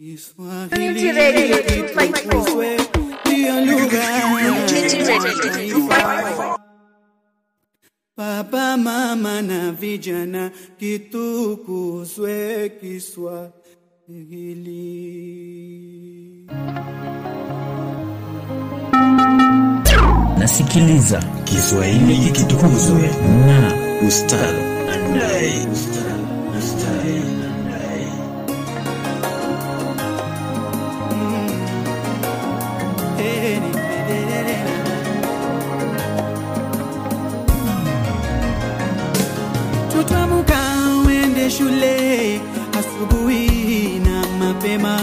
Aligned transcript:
Radio 0.00 0.70
254. 0.70 2.78
Ndiyo 3.26 3.60
lugha 3.60 4.04
Unity 4.48 4.98
Radio 4.98 5.32
254. 5.32 6.58
Baba, 8.16 8.76
mama 8.76 9.42
na 9.42 9.72
vijana, 9.72 10.50
kitukuzwe 10.78 12.68
Kiswahili. 12.80 13.50
nasikiliza 20.38 21.22
Kiswahili 21.44 22.30
kitukuzwe 22.30 23.10
na 23.46 23.74
Ustadh 24.08 24.56
Andai. 24.94 25.66
Wende 41.50 41.58
shule 41.58 42.40
asubuhi 42.78 43.98
na 44.04 44.22
mapema, 44.38 44.96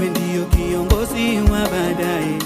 we 0.00 0.08
kiongozi 0.44 1.36
wa 1.52 1.60
baadaye, 1.68 2.38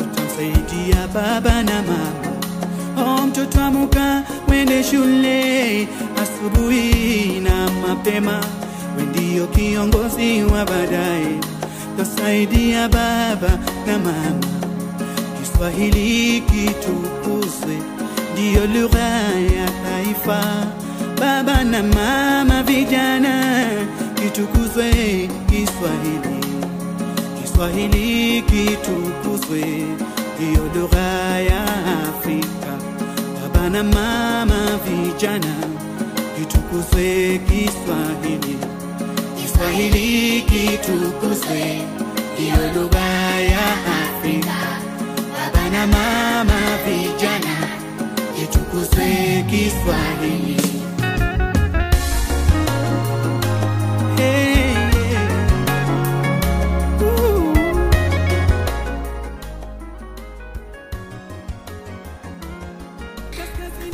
utasaidia 0.00 1.08
baba 1.14 1.62
na 1.62 1.82
mama. 1.82 3.18
O 3.22 3.26
mtoto 3.26 3.60
amuka 3.60 4.22
wende 4.48 4.82
shule 4.84 5.88
asubuhi 6.22 7.40
na 7.40 7.70
mapema, 7.88 8.40
we 8.96 9.02
ndio 9.02 9.46
kiongozi 9.46 10.42
wa 10.44 10.64
baadaye, 10.64 11.40
utasaidia 11.94 12.88
baba 12.88 13.58
na 13.86 13.98
mama. 13.98 14.46
Kiswahili 15.40 16.40
kitukuzwe, 16.40 17.78
ndiyo 18.32 18.66
lugha 18.66 19.08
ya 19.56 19.66
taifa. 19.84 20.66
Baba 21.20 21.64
na 21.64 21.82
mama, 21.82 22.62
vijana, 22.62 23.34
kitukuzwe 24.14 24.90
Kiswahili. 25.48 26.40
Kiswahili 27.42 28.42
kitukuzwe, 28.42 29.64
ndiyo 30.38 30.64
lugha 30.74 31.40
ya 31.40 31.64
Afrika. 32.08 32.72
Baba 33.42 33.68
na 33.70 33.82
mama, 33.82 34.78
vijana, 34.86 35.54
kitukuzwe 36.38 37.40
Kiswahili. 37.48 38.56
Kiswahili 39.42 40.42
kitukuzwe, 40.42 41.80
ndiyo 42.34 42.72
ya 43.40 43.60
Afrika. 44.02 44.56
Baba 45.32 45.70
na 45.70 45.86
mama, 45.86 46.60
vijana, 46.86 47.56
kitukuzwe 48.36 49.44
Kiswahili. 49.50 50.73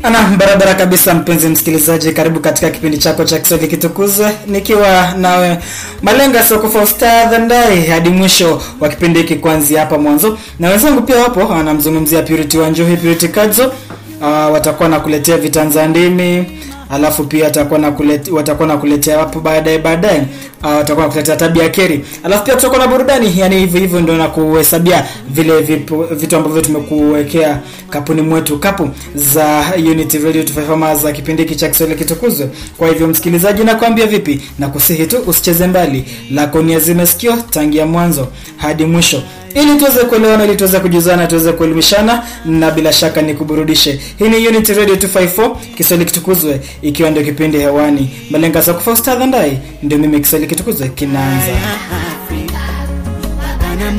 Ana 0.03 0.19
barabara 0.39 0.75
kabisa, 0.75 1.15
mpenzi 1.15 1.49
msikilizaji, 1.49 2.13
karibu 2.13 2.41
katika 2.41 2.71
kipindi 2.71 2.99
chako 2.99 3.25
cha 3.25 3.39
Kiswahili 3.39 3.69
kitukuzwe, 3.69 4.33
nikiwa 4.47 5.15
nawe 5.19 5.59
Malenga 6.03 6.45
Sokofa 6.45 6.83
Ustadh 6.83 7.53
hadi 7.91 8.09
mwisho 8.11 8.63
wa 8.81 8.89
kipindi 8.89 9.19
hiki 9.19 9.37
kuanzia 9.37 9.81
hapa 9.81 9.99
mwanzo, 9.99 10.39
na 10.59 10.69
wenzangu 10.71 11.03
pia 11.03 11.17
wapo, 11.17 11.53
anamzungumzia 11.55 12.23
Purity 12.23 12.59
Wanjohi, 12.59 12.97
Purity 12.97 13.29
Kadzo. 13.29 13.73
Uh, 14.21 14.53
watakuwa 14.53 14.89
nakuletea 14.89 15.37
vitanza 15.39 15.87
ndimi 15.87 16.61
alafu 16.91 17.25
pia 17.25 17.45
watakuwa 17.45 17.79
na 17.81 17.91
kulete, 17.91 18.31
watakuwa 18.31 18.69
na 18.69 18.77
kuletea 18.77 19.19
hapo 19.19 19.41
baadaye 19.41 19.79
baadaye. 19.79 20.23
Uh, 20.63 20.67
watakuwa 20.67 21.07
nakuletea 21.07 21.37
tabia 21.37 21.69
keri. 21.69 22.05
Alafu 22.25 22.45
pia 22.45 22.55
tutakuwa 22.55 22.79
na 22.81 22.87
burudani. 22.87 23.33
Yani 23.39 23.59
hivyo 23.59 23.81
hivyo 23.81 24.01
ndio 24.01 24.17
nakuhesabia 24.17 25.05
vile 25.31 25.61
vipu, 25.61 26.03
vitu 26.03 26.37
ambavyo 26.37 26.63
tumekuwekea 26.63 27.59
kapuni 27.91 28.23
mwetu 28.23 28.59
kapu 28.59 28.91
za 29.15 29.65
Unity 29.79 30.19
Radio 30.19 30.43
25 30.43 30.73
ama 30.73 30.95
za 30.95 31.13
kipindi 31.13 31.55
cha 31.55 31.69
Kiswahili 31.69 31.99
kitukuzwe. 31.99 32.49
Kwa 32.77 32.89
hivyo 32.89 33.07
msikilizaji 33.09 33.65
nakwambia 33.65 34.07
vipi? 34.07 34.41
Na 34.59 34.69
kusihi 34.69 35.07
tu 35.07 35.17
usicheze 35.27 35.67
mbali. 35.67 36.05
Lako 36.31 36.63
ni 36.63 36.75
azime 36.75 37.07
tangia 37.51 37.87
mwanzo 37.87 38.29
hadi 38.57 38.85
mwisho 38.85 39.23
ili 39.55 39.77
tuweze 39.79 40.01
kuelewana 40.05 40.45
ili 40.45 40.57
tuweze 40.57 40.81
kujuzana 40.81 41.27
tuweze 41.27 41.53
kuelimishana 41.53 42.23
na 42.45 42.71
bila 42.71 42.93
shaka 42.93 43.23
ni 43.23 43.35
kuburudishe. 43.35 44.01
Hii 44.19 44.29
ni 44.29 44.49
unity 44.49 44.73
radio 44.73 44.95
254 44.95 45.57
kiswahili 45.77 46.05
kitukuzwe 46.11 46.61
ikiwa 46.83 47.11
ndio 47.11 47.23
kipindi 47.23 47.59
hewani. 47.59 48.11
Malenga 48.31 48.61
za 48.61 48.75
kufa 48.75 48.91
ustadha 48.93 49.27
ndai 49.27 49.59
ndio 49.83 49.99
mimi 49.99 50.21
kiswahili 50.21 50.49
kitukuzwe 50.51 50.89
kinaanza. 50.89 51.53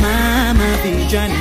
Mama, 0.01 0.65
vijana. 0.97 1.35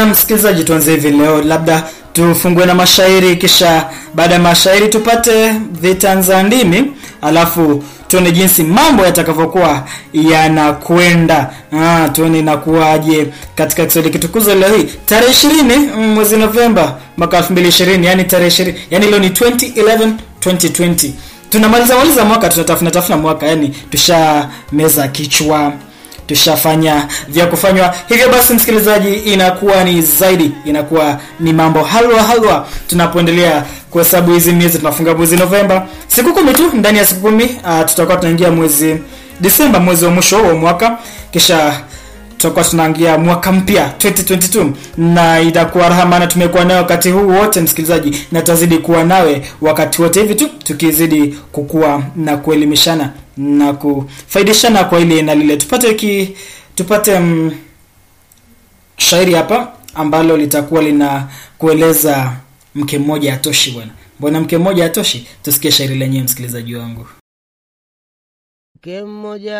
Na 0.00 0.06
msikilizaji 0.06 0.64
tuanze 0.64 0.90
hivi 0.90 1.10
leo 1.10 1.42
labda 1.42 1.82
tufungue 2.12 2.66
na 2.66 2.74
mashairi 2.74 3.36
kisha 3.36 3.86
baada 4.14 4.34
ya 4.34 4.40
mashairi 4.40 4.88
tupate 4.88 5.52
vitanza 5.80 6.42
ndimi 6.42 6.92
alafu 7.22 7.84
tuone 8.08 8.32
jinsi 8.32 8.62
mambo 8.62 9.04
yatakavyokuwa 9.06 9.84
yanakwenda. 10.12 11.50
Ah, 11.80 12.08
tuone 12.08 12.38
inakuwaje 12.38 13.26
katika 13.54 13.86
kiswahili 13.86 14.12
kitukuzo 14.12 14.54
leo 14.54 14.76
hii. 14.76 14.84
Tarehe 15.06 15.32
ishirini 15.32 15.76
mwezi 16.14 16.36
novemba 16.36 16.98
mwaka 17.16 17.36
elfu 17.36 17.52
mbili 17.52 17.68
ishirini 17.68 18.06
yani 18.06 18.24
tarehe 18.24 18.48
ishirini 18.48 18.78
yani 18.90 19.06
leo 19.06 19.18
ni 19.18 19.28
2011 19.28 20.12
2020 20.40 21.10
tunamaliza 21.50 21.96
maliza 21.96 22.24
mwaka 22.24 22.48
tunatafuna 22.48 22.90
tafuna 22.90 23.16
mwaka 23.18 23.46
yani 23.46 23.68
tushameza 23.90 25.08
kichwa 25.12 25.72
tushafanya 26.34 27.08
vya 27.28 27.46
kufanywa. 27.46 27.94
Hivyo 28.08 28.28
basi 28.28 28.54
msikilizaji 28.54 29.14
inakuwa 29.14 29.84
ni 29.84 30.02
zaidi. 30.02 30.52
Inakuwa 30.64 31.20
ni 31.40 31.52
mambo 31.52 31.82
halwa 31.84 32.22
halwa 32.22 32.66
tunapoendelea 32.86 33.64
kuhesabu 33.90 34.32
hizi 34.32 34.52
miezi. 34.52 34.78
Tunafunga 34.78 35.14
mwezi 35.14 35.36
novemba. 35.36 35.86
Siku 36.08 36.32
kumi 36.32 36.52
tu 36.52 36.70
ndani 36.74 36.98
ya 36.98 37.06
siku 37.06 37.20
kumi 37.20 37.44
uh, 37.44 37.84
tutakuwa 37.86 38.16
tunaingia 38.16 38.50
mwezi 38.50 38.96
disemba 39.40 39.80
mwezi 39.80 40.04
wa 40.04 40.10
mwisho 40.10 40.42
wa 40.42 40.54
mwaka. 40.54 40.98
Kisha 41.30 41.80
tutakuwa 42.40 42.64
tunaangia 42.64 43.18
mwaka 43.18 43.52
mpya 43.52 43.94
2022 43.98 44.70
na 44.96 45.40
itakuwa 45.40 45.88
raha 45.88 46.06
maana 46.06 46.26
tumekuwa 46.26 46.64
nayo 46.64 46.78
wakati 46.78 47.10
huu 47.10 47.28
wote 47.28 47.60
msikilizaji 47.60 48.26
na 48.32 48.40
tutazidi 48.40 48.78
kuwa 48.78 49.04
nawe 49.04 49.42
wakati 49.60 50.02
wote 50.02 50.20
hivi 50.22 50.34
tu 50.34 50.48
tukizidi 50.64 51.28
kukua 51.52 52.02
na 52.16 52.36
kuelimishana 52.36 53.12
na 53.36 53.72
kufaidishana 53.72 54.84
kwa 54.84 55.00
ile 55.00 55.22
na 55.22 55.34
lile. 55.34 55.56
Tupate 55.56 55.94
ki 55.94 56.36
tupate 56.74 57.12
m, 57.12 57.50
shairi 58.96 59.34
hapa 59.34 59.72
ambalo 59.94 60.36
litakuwa 60.36 60.82
lina 60.82 61.26
kueleza 61.58 62.32
mke 62.74 62.98
mmoja 62.98 63.34
atoshi 63.34 63.70
bwana. 63.70 63.90
Mbona 64.20 64.40
mke 64.40 64.58
mmoja 64.58 64.84
atoshi? 64.84 65.26
Tusikie 65.42 65.70
shairi 65.70 65.94
lenyewe 65.94 66.24
msikilizaji 66.24 66.74
wangu 66.74 67.06
mke 68.80 69.02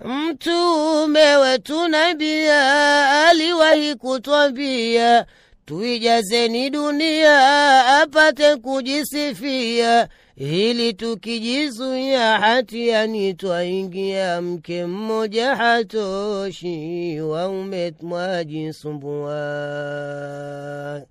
Mtume 0.00 1.36
wetu 1.36 1.88
nabia 1.88 3.28
aliwahi 3.28 3.94
kutwambia 3.94 5.26
tuijazeni 5.66 6.70
dunia 6.70 7.86
apate 8.02 8.56
kujisifia, 8.56 10.08
ili 10.36 10.92
tukijizuia 10.92 12.38
hatiani 12.38 13.34
twaingia. 13.34 14.40
Mke 14.40 14.86
mmoja 14.86 15.56
hatoshi, 15.56 17.20
waume 17.20 17.92
mwajisumbua. 18.02 21.02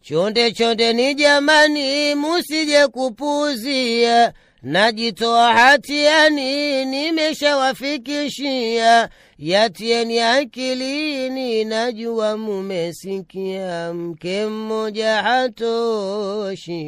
Chonde 0.00 0.52
chonde 0.52 0.92
ni 0.92 1.14
jamani, 1.14 2.14
musije 2.14 2.86
kupuzia, 2.86 4.32
najitoa 4.66 5.52
hatiani, 5.54 6.84
nimeshawafikishia 6.84 9.08
yatieni 9.38 10.20
akilini, 10.20 11.64
najua 11.64 12.36
mumesikia. 12.36 13.92
Mke 13.94 14.46
mmoja 14.46 15.22
hatoshi, 15.22 16.80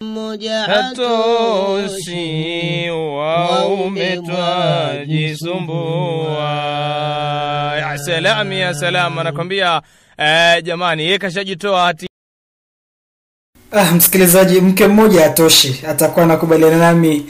mmoja 0.00 0.60
hatoshi, 0.60 2.20
waume 2.90 4.16
twajisumbua. 4.26 6.42
Ya 7.78 7.98
salam, 7.98 8.52
ya 8.52 8.74
salam, 8.74 9.18
anakwambia 9.18 9.82
eh, 10.18 10.62
jamani, 10.64 11.04
ye 11.04 11.18
kashajitoa 11.18 11.84
hati 11.84 12.07
Ah, 13.72 13.92
msikilizaji, 13.92 14.60
mke 14.60 14.86
mmoja 14.86 15.26
atoshi, 15.26 15.80
atakuwa 15.88 16.24
anakubaliana 16.24 16.78
nami 16.78 17.26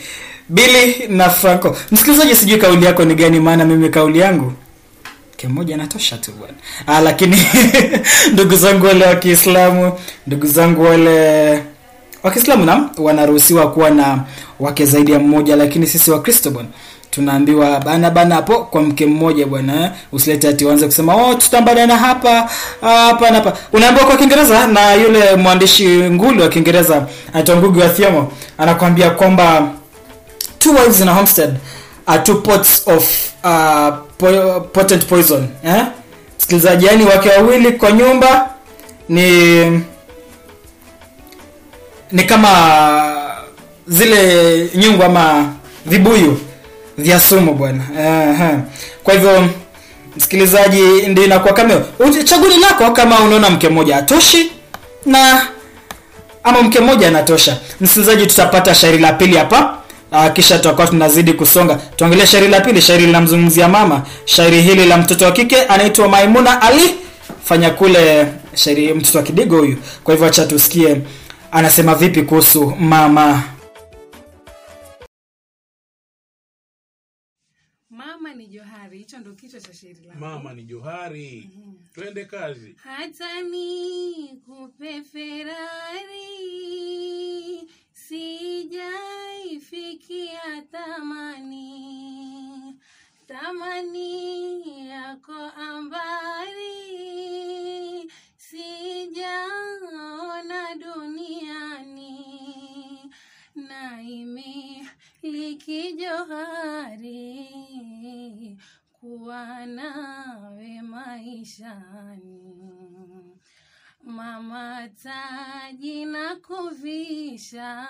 Bili 0.49 1.07
na 1.09 1.31
Franco. 1.31 1.77
Msikilizaji, 1.91 2.35
sijui 2.37 2.59
kauli 2.59 2.87
yako 2.87 3.05
ni 3.05 3.15
gani, 3.15 3.41
maana 3.41 3.65
mimi 3.65 3.89
kauli 3.89 4.19
yangu 4.19 4.53
mke 5.35 5.49
mmoja 5.49 5.75
anatosha 5.75 6.17
tu 6.19 6.33
bwana. 6.39 6.55
Ah, 6.87 7.01
lakini 7.01 7.37
ndugu 8.33 8.57
zangu 8.57 8.87
wale 8.87 9.07
wa 9.07 9.15
Kiislamu, 9.17 9.93
ndugu 10.27 10.47
zangu 10.47 10.83
wale 10.83 11.51
wa 12.23 12.31
Kiislamu 12.31 12.65
na 12.65 12.91
wanaruhusiwa 12.99 13.71
kuwa 13.71 13.91
na 13.91 14.25
wake 14.61 14.87
zaidi 14.87 15.13
ya 15.13 15.19
mmoja, 15.19 15.57
lakini 15.57 15.87
sisi 15.87 16.11
Wakristo 16.11 16.51
bwana 16.51 16.69
tunaambiwa 17.19 17.81
bana 17.81 18.11
bana 18.11 18.35
hapo 18.35 18.59
kwa 18.65 18.83
mke 18.83 19.07
mmoja 19.07 19.47
bwana 19.47 19.85
eh? 19.85 19.91
usilete 20.13 20.49
ati 20.49 20.65
uanze 20.65 20.87
kusema 20.87 21.15
oh 21.15 21.35
tutambadana 21.35 21.97
hapa 21.97 22.51
hapa 22.81 23.31
na 23.31 23.37
hapa 23.37 23.57
unaambiwa 23.73 24.07
kwa 24.07 24.17
kiingereza 24.17 24.67
na 24.67 24.95
yule 24.95 25.37
mwandishi 25.37 25.87
nguli 25.89 26.43
wa 26.43 26.49
kiingereza 26.49 27.07
anaitwa 27.33 27.57
ngugi 27.57 27.81
wa 27.81 27.89
thiomo 27.89 28.33
anakwambia 28.59 29.11
kwamba 29.11 29.69
two 30.59 30.71
wives 30.75 31.01
in 31.01 31.09
a 31.09 31.13
homestead 31.15 31.55
are 32.07 32.23
two 32.23 32.35
pots 32.35 32.83
of 32.89 33.29
uh, 33.45 33.89
po 34.19 34.61
potent 34.61 35.05
poison 35.07 35.49
eh? 35.65 35.85
msikilizaji 36.39 36.87
yani 36.87 37.05
wake 37.05 37.29
wawili 37.29 37.73
kwa 37.73 37.93
nyumba 37.93 38.49
ni 39.09 39.61
ni 42.13 42.25
kama 42.27 42.53
zile 43.87 44.71
nyungu 44.75 45.03
ama 45.05 45.53
vibuyu 45.87 46.39
vya 46.99 47.21
sumu 47.21 47.55
bwana. 47.55 47.85
Kwa 49.05 49.15
hivyo 49.15 49.49
msikilizaji 50.17 50.83
ndio 51.09 51.25
inakuwa 51.25 51.55
kama 51.55 51.75
chaguni 52.25 52.57
lako 52.57 52.91
kama 52.91 53.21
unaona 53.21 53.51
mke 53.51 53.69
mmoja 53.69 53.97
atoshi 53.97 54.51
na 55.07 55.47
ama 56.45 56.63
mke 56.63 56.81
mmoja 56.81 57.09
anatosha. 57.09 57.57
Msikilizaji 57.81 58.27
tutapata 58.27 58.75
shairi 58.75 58.99
la 58.99 59.13
pili 59.13 59.37
hapa. 59.37 59.75
Uh, 60.13 60.33
kisha 60.33 60.57
tutakuwa 60.59 60.87
tunazidi 60.87 61.33
kusonga. 61.33 61.79
Tuangalie 61.97 62.27
shairi 62.27 62.49
la 62.49 62.61
pili 62.61 62.83
shairi 62.83 63.07
linamzungumzia 63.07 63.69
mama. 63.69 64.03
Shairi 64.25 64.63
hili 64.63 64.87
la 64.87 64.97
mtoto 64.99 65.25
wa 65.25 65.33
kike 65.33 65.63
anaitwa 65.63 66.09
maimuna 66.09 66.63
ali. 66.63 66.95
Fanya 67.45 67.71
kule 67.71 68.27
shairi 68.55 68.95
mtoto 68.95 69.19
wa 69.19 69.25
kidigo 69.25 69.57
huyu. 69.59 69.77
Kwa 70.05 70.15
hivyo 70.15 70.29
acha 70.29 70.47
tusikie 70.47 70.97
anasema 71.53 71.95
vipi 71.95 72.23
kuhusu 72.23 72.73
Mama 72.81 73.43
mama 80.21 80.55
ni 80.55 80.63
johari. 80.65 81.51
Twende 81.95 82.25
kazi. 82.25 82.77
Hata 82.85 83.43
ni 83.43 84.29
kupe 84.47 85.03
ferari 85.03 86.29
sijaifikia 89.29 90.63
tamani, 90.73 91.69
tamani 93.27 94.89
yako 94.89 95.33
ambari, 95.57 96.61
sijaona 98.37 99.55
duniani, 100.75 102.19
naimiliki 103.55 104.73
johari, 105.93 107.49
kuwa 109.01 109.67
nawe 109.67 110.83
maishani. 110.83 112.39
Mama 114.03 114.89
taji 115.03 116.05
na 116.05 116.37
kuvisha 116.37 117.89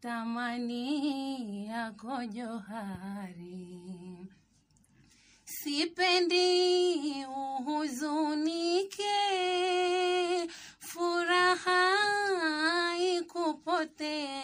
tamani 0.00 1.66
yako 1.66 2.24
johari. 2.24 3.80
Sipendi 5.44 7.24
uhuzunike, 7.26 9.04
furaha 10.78 11.94
ikupotee, 13.18 14.34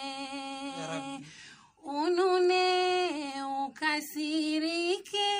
unune 1.84 3.32
ukasirike, 3.66 5.30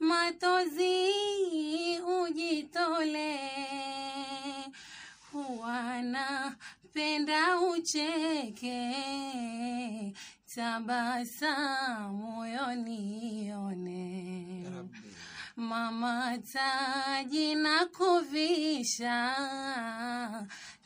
matozi 0.00 1.10
ujitole, 2.22 3.40
huwana 5.32 6.56
penda 6.92 7.60
ucheke, 7.60 8.94
tabasa 10.54 11.58
moyonione 12.08 13.98
mama 15.56 16.38
taji 16.52 17.54
na 17.54 17.86
kuvisha 17.86 19.36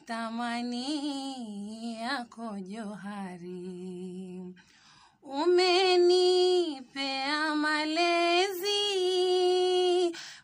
tamani 0.07 1.95
yako 2.01 2.59
johari. 2.61 4.55
Umenipea 6.23 6.75
malezi 7.55 8.73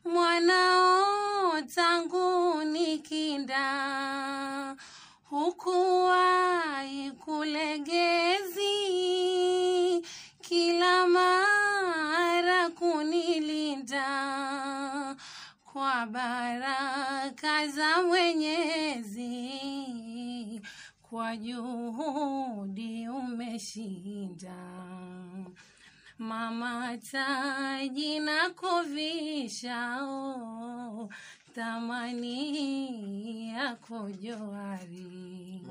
mwanao 0.05 1.63
tangu 1.75 2.63
nikinda. 2.65 3.67
Hukuwahi 5.31 7.11
kulegezi 7.11 8.77
kila 10.41 11.07
mara 11.07 12.71
kunilinda 12.71 13.58
kwa 15.89 16.07
baraka 16.07 17.67
za 17.69 18.03
Mwenyezi, 18.03 19.51
kwa 21.03 21.37
juhudi 21.37 23.09
umeshinda. 23.09 24.57
Mama 26.19 26.99
taji 27.13 28.19
na 28.21 28.51
kuvisha 28.51 30.03
oh, 30.03 31.09
thamani 31.55 33.49
yako 33.49 34.11
johari 34.11 35.63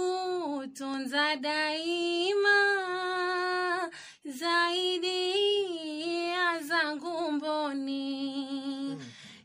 nitakutunza 0.00 1.36
daima 1.36 2.58
zaidi 4.24 5.32
ya 6.28 6.58
zangu 6.62 7.32
mboni. 7.32 8.98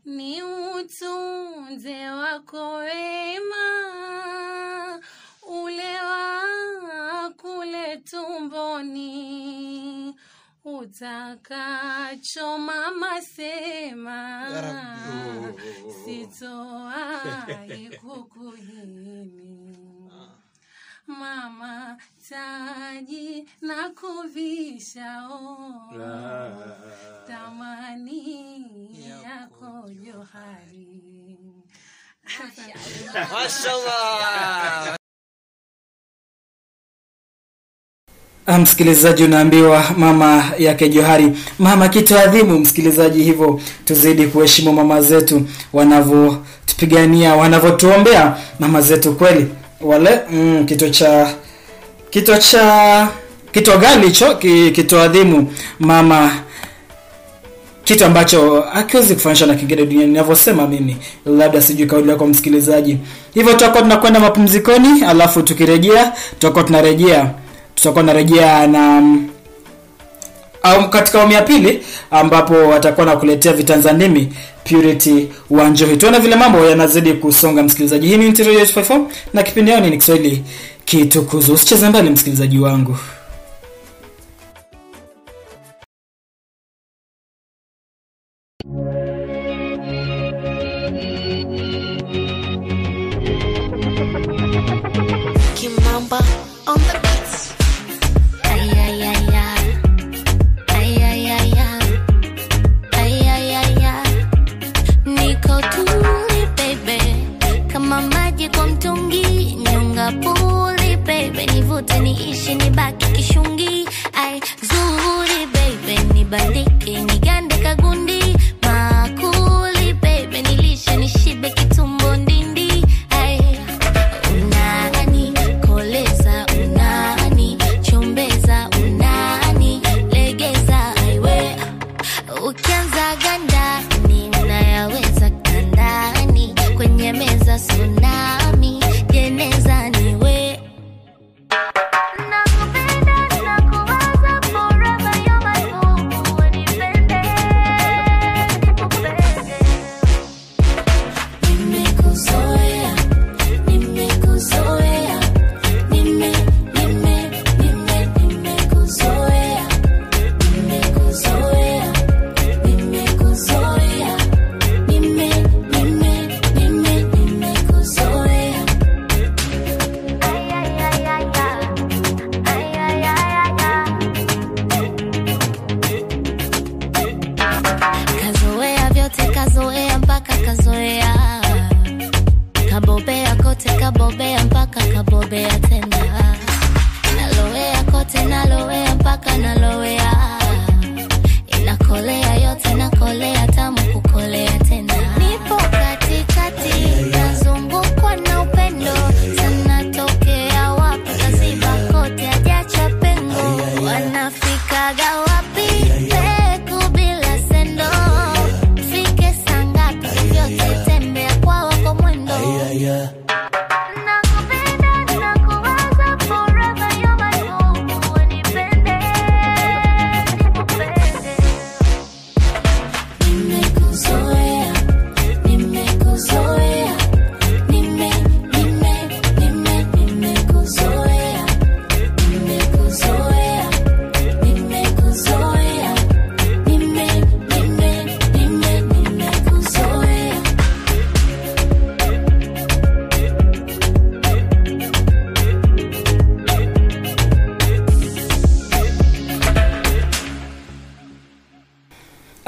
Ni 0.06 0.44
utunze 0.44 2.10
wako 2.10 2.74
wema 2.74 3.66
ule 5.64 6.02
wa 6.02 7.30
kule 7.38 7.98
tumboni 7.98 9.06
utakacho 10.66 12.58
mama 12.58 13.22
sema 13.22 14.48
sitoai 16.06 17.90
kukuhini 18.02 19.15
mama 21.08 21.98
taji 22.30 23.46
na 23.62 23.90
kuvisha 23.90 25.28
oh, 25.32 25.94
tamani 27.28 28.58
yako 29.24 29.90
johari 30.04 31.02
Mashallah. 33.34 34.96
Ah, 38.48 38.58
msikilizaji 38.58 39.24
unaambiwa 39.24 39.84
mama 39.98 40.52
yake 40.58 40.90
johari. 40.90 41.38
Mama 41.60 41.90
kitu 41.90 42.20
adhimu 42.20 42.60
msikilizaji 42.60 43.24
hivyo 43.24 43.62
tuzidi 43.86 44.28
kuheshimu 44.28 44.74
mama 44.74 45.02
zetu 45.02 45.48
wanavyotupigania 45.74 47.36
wanavyotuombea 47.36 48.38
mama 48.60 48.82
zetu 48.82 49.16
kweli 49.16 49.48
wale 49.82 50.20
mm, 50.32 50.66
kito 50.66 50.90
cha 50.90 51.30
kito 52.10 52.38
cha 52.38 53.08
kito 53.52 53.78
gani 53.78 54.08
hicho? 54.08 54.36
Kitoadhimu 54.72 55.54
mama 55.80 56.32
kitu 57.84 58.06
ambacho 58.06 58.62
hakiwezi 58.62 59.14
kufanyisha 59.16 59.46
na 59.46 59.56
kingine 59.56 59.86
duniani 59.86 60.08
ninavyosema 60.08 60.68
mimi. 60.68 60.98
Labda 61.26 61.62
sijui 61.62 61.88
kauli 61.88 62.10
yako 62.10 62.28
msikilizaji. 62.28 62.98
Hivyo 63.34 63.54
tutakuwa 63.54 63.82
tunakwenda 63.84 64.20
mapumzikoni 64.20 65.04
alafu 65.04 65.42
tukirejea 65.42 66.14
tutakuwa 66.30 66.64
tunarejea 66.64 67.32
tutakuwa 67.76 68.04
tunarejea 68.04 68.68
na 68.68 68.80
mm, 69.02 69.30
au 70.64 70.90
katika 70.90 71.18
awamu 71.18 71.34
ya 71.34 71.42
pili 71.42 71.84
ambapo 72.12 72.54
watakuwa 72.54 73.06
nakuletea 73.06 73.54
vitanzanimi 73.54 74.34
purity 74.70 75.28
wanjohi. 75.50 75.98
Tuona 75.98 76.20
vile 76.20 76.36
mambo 76.36 76.66
yanazidi 76.66 77.14
kusonga 77.14 77.64
msikilizaji. 77.64 78.08
Hii 78.08 78.18
ni 78.18 78.26
Interior 78.28 78.62
54 78.64 79.02
na 79.34 79.44
kipindi 79.44 79.72
yao 79.72 79.82
ni 79.82 79.98
kiswahili 79.98 80.44
kitukuzo 80.86 81.54
usicheze 81.54 81.90
mbali 81.90 82.10
msikilizaji 82.10 82.60
wangu 82.60 82.98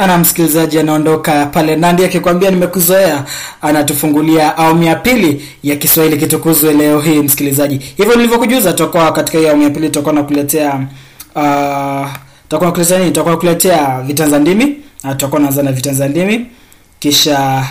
ana 0.08 0.18
msikilizaji 0.18 0.80
anaondoka 0.80 1.46
pale. 1.46 1.76
Nandi 1.76 2.06
akikwambia 2.06 2.52
nimekuzoea. 2.52 3.24
Anatufungulia 3.62 4.58
awamu 4.58 4.84
ya 4.84 4.96
pili 4.96 5.46
ya 5.64 5.76
kiswahili 5.76 6.18
kitukuzwe 6.18 6.74
leo 6.74 7.00
hii 7.02 7.20
msikilizaji. 7.22 7.78
Hivyo 7.98 8.16
nilivyokujuza 8.16 8.72
tutakuwa 8.74 9.12
katika 9.12 9.38
hiyo 9.38 9.50
awamu 9.50 9.64
ya 9.64 9.70
pili 9.70 9.88
tutakuwa 9.88 10.14
nakuletea 10.14 10.74
uh, 11.36 12.08
tutakuwa 12.44 12.70
nakuletea 12.70 12.98
nini? 12.98 13.10
Tutakuwa 13.12 13.32
nakuletea 13.36 14.02
vitanza 14.02 14.40
ndimi 14.40 14.78
tutakuwa 15.10 15.42
naanza 15.42 15.64
na 15.64 15.72
vitanza 15.72 16.08
ndimi. 16.08 16.46
Kisha 17.00 17.68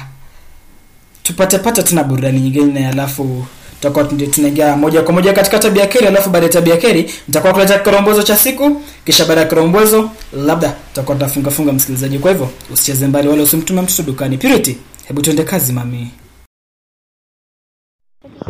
tupate 1.23 1.59
pata 1.59 1.83
tena 1.83 2.05
burudani 2.05 2.41
nyingine 2.41 2.89
alafu 2.89 3.47
tutakuwa 3.91 4.27
tunaingia 4.31 4.77
moja 4.77 5.03
kwa 5.03 5.15
moja 5.15 5.33
katika 5.33 5.59
tabia 5.59 5.87
keri 5.87 6.07
alafu 6.07 6.31
baada 6.31 6.47
ya 6.47 6.53
tabia 6.53 6.77
keri 6.77 7.11
nitakuwa 7.29 7.53
kuleta 7.53 7.79
kirombozo 7.79 8.23
cha 8.23 8.37
siku 8.37 8.83
kisha 9.05 9.25
baada 9.25 9.41
ya 9.41 9.47
kirombozo 9.47 10.11
labda 10.33 10.69
tutakuwa 10.89 11.17
tunafunga 11.17 11.51
funga 11.51 11.73
msikilizaji. 11.73 12.19
Kwa 12.19 12.31
hivyo 12.31 12.49
usicheze 12.73 13.07
mbali 13.07 13.29
wala 13.29 13.43
usimtume 13.43 13.83
mtoto 13.83 14.03
dukani. 14.03 14.39
Purity 14.39 14.79
hebu 15.09 15.23
tuende 15.23 15.43
kazi 15.45 15.73
mami. 15.73 16.11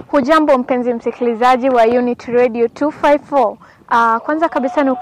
Hujambo 0.07 0.59
mpenzi 0.59 0.95
msikilizaji 0.95 1.71
wa 1.71 1.85
Unit 1.85 2.23
Radio 2.23 2.67
254. 2.67 3.57
Uh, 3.91 4.23
kwanza 4.23 4.49
kabisa 4.49 4.85
ni 4.85 4.97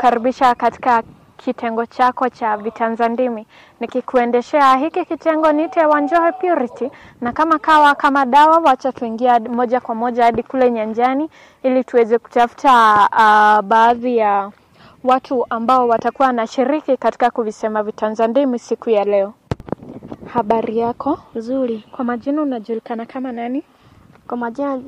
katika 0.58 1.02
kitengo 1.36 1.86
chako 1.86 2.28
cha 2.28 2.56
vitanza 2.56 3.08
ndimi. 3.08 3.46
Nikikuendeshea 3.80 4.76
hiki 4.76 5.04
kitengo 5.04 5.52
nite 5.52 5.86
Wanjohe 5.86 6.32
Purity, 6.32 6.90
na 7.20 7.32
kama 7.32 7.58
kawa 7.58 7.94
kama 7.94 8.26
dawa, 8.26 8.58
wacha 8.58 8.92
tuingia 8.92 9.40
moja 9.40 9.80
kwa 9.80 9.94
moja 9.94 10.24
hadi 10.24 10.42
kule 10.42 10.70
nyanjani 10.70 11.30
ili 11.62 11.84
tuweze 11.84 12.18
kutafuta 12.18 12.72
uh, 13.12 13.60
baadhi 13.68 14.16
ya 14.16 14.50
watu 15.04 15.46
ambao 15.50 15.88
watakuwa 15.88 16.26
wanashiriki 16.28 16.96
katika 16.96 17.30
kuvisema 17.30 17.82
vitanza 17.82 18.26
ndimi 18.26 18.58
siku 18.58 18.90
ya 18.90 19.04
leo. 19.04 19.34
Habari 20.32 20.78
yako? 20.78 21.18
Nzuri. 21.34 21.84
Kwa 21.92 22.04
majina 22.04 22.42
unajulikana 22.42 23.06
kama 23.06 23.32
nani? 23.32 23.62
Kwa 24.28 24.36
majina 24.36 24.80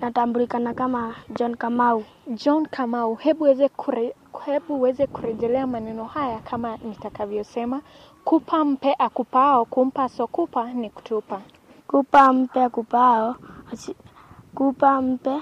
natambulikana 0.00 0.74
kama 0.74 1.14
John 1.36 1.56
Kamau. 1.56 2.04
John 2.26 2.66
Kamau, 2.66 3.14
hebu 3.14 3.44
weze 3.44 3.68
kure, 3.68 4.14
hebu 4.38 4.74
uweze 4.74 5.06
kurejelea 5.06 5.66
maneno 5.66 6.04
haya 6.04 6.38
kama 6.38 6.76
nitakavyosema. 6.76 7.80
Kupa 8.24 8.64
mpe 8.64 8.94
akupao, 8.98 9.64
kumpa 9.64 10.08
sokupa 10.08 10.72
ni 10.72 10.90
kutupa. 10.90 11.40
Kupa 11.86 12.32
mpe 12.32 12.62
akupao, 12.64 13.36
asi, 13.72 13.96
kupa 14.54 15.02
mpe 15.02 15.40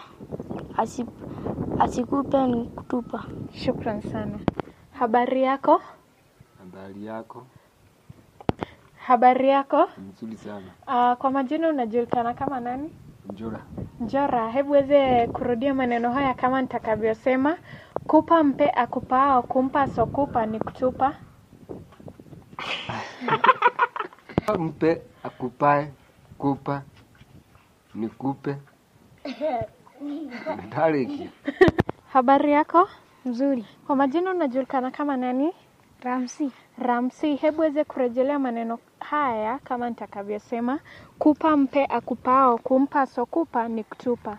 asi, 0.77 1.07
asikupe 1.79 2.47
ni 2.47 2.64
kutupa. 2.66 3.25
Shukran 3.53 4.03
sana. 4.03 4.38
Habari 4.93 5.43
yako? 5.43 5.81
Habari 6.59 7.07
yako? 7.07 7.47
Habari 9.07 9.49
yako? 9.49 9.88
Nzuri 9.99 10.37
sana. 10.37 10.66
Uh, 10.87 11.19
kwa 11.19 11.31
majina 11.31 11.69
unajulikana 11.69 12.35
kama 12.35 12.61
nani? 12.61 12.90
Njora. 13.31 13.61
Njora, 14.01 14.51
hebu 14.51 14.73
weze 14.73 15.27
kurudia 15.27 15.75
maneno 15.75 16.13
haya 16.13 16.35
kama 16.35 16.63
nitakavyosema. 16.63 17.57
Kupa 18.07 18.43
mpe 18.45 18.71
akupao, 18.71 19.43
kumpa 19.43 19.87
sokupa 19.87 20.47
ni 20.47 20.59
kutupa. 20.61 21.15
Mpe 24.59 25.03
akupae 25.23 25.93
kupa 26.39 26.83
nikupe 27.95 28.57
dariki. 30.71 31.31
Habari 32.13 32.53
yako? 32.53 32.89
Nzuri. 33.25 33.65
Kwa 33.87 33.97
majina 33.97 34.31
unajulikana 34.31 34.91
kama 34.91 35.17
nani? 35.17 35.53
Ramsi. 36.03 36.51
Ramsi, 36.79 37.37
hebu 37.37 37.61
weze 37.61 37.85
kurejelea 37.85 38.39
maneno 38.39 38.79
haya 39.01 39.59
kama 39.59 39.89
nitakavyosema. 39.91 40.81
Kupa 41.19 41.57
mpe 41.57 41.85
akupao, 41.87 42.59
kumpa 42.59 43.07
sokupa 43.07 43.69
ni 43.69 43.85
kutupa. 43.85 44.39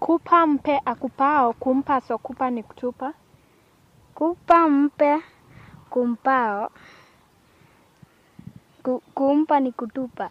Kupa 0.00 0.46
mpe 0.46 0.80
akupao, 0.84 1.52
kumpa 1.52 2.00
sokupa 2.00 2.50
ni 2.50 2.62
kutupa. 2.62 3.12
kupa 4.14 4.68
mpe 4.68 5.22
kumpao, 5.90 6.70
kumpa 9.14 9.60
ni 9.60 9.72
kutupa. 9.72 10.30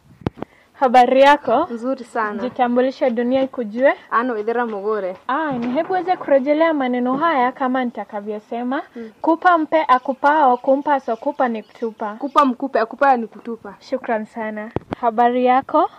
Habari 0.79 1.21
yako? 1.21 1.67
Nzuri 1.71 2.03
sana. 2.03 2.41
Jitambulishe 2.43 3.09
dunia 3.09 3.41
ikujue. 3.43 3.93
Ano 4.11 4.37
Ithera 4.37 4.65
Mugure. 4.65 5.17
Ah, 5.27 5.51
ni 5.51 5.67
hebu 5.71 5.93
weze 5.93 6.17
kurejelea 6.17 6.73
maneno 6.73 7.17
haya 7.17 7.51
kama 7.51 7.85
nitakavyosema. 7.85 8.81
Kupa 9.21 9.57
mpe 9.57 9.85
akupao, 9.87 10.57
kumpa 10.57 10.99
sokupa 10.99 11.47
ni 11.47 11.63
kutupa. 11.63 12.15
Kupa 12.15 12.45
mkupe, 12.45 12.79
akupa 12.79 13.17
ni 13.17 13.27
kutupa. 13.27 13.75
Shukran 13.79 14.25
sana. 14.25 14.71
Habari 15.01 15.45
yako? 15.45 15.89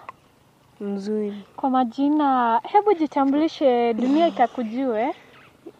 Nzuri. 0.81 1.45
Kwa 1.57 1.71
majina, 1.71 2.61
hebu 2.64 2.93
jitambulishe 2.95 3.95
dunia 3.95 4.27
ikakujue. 4.27 5.14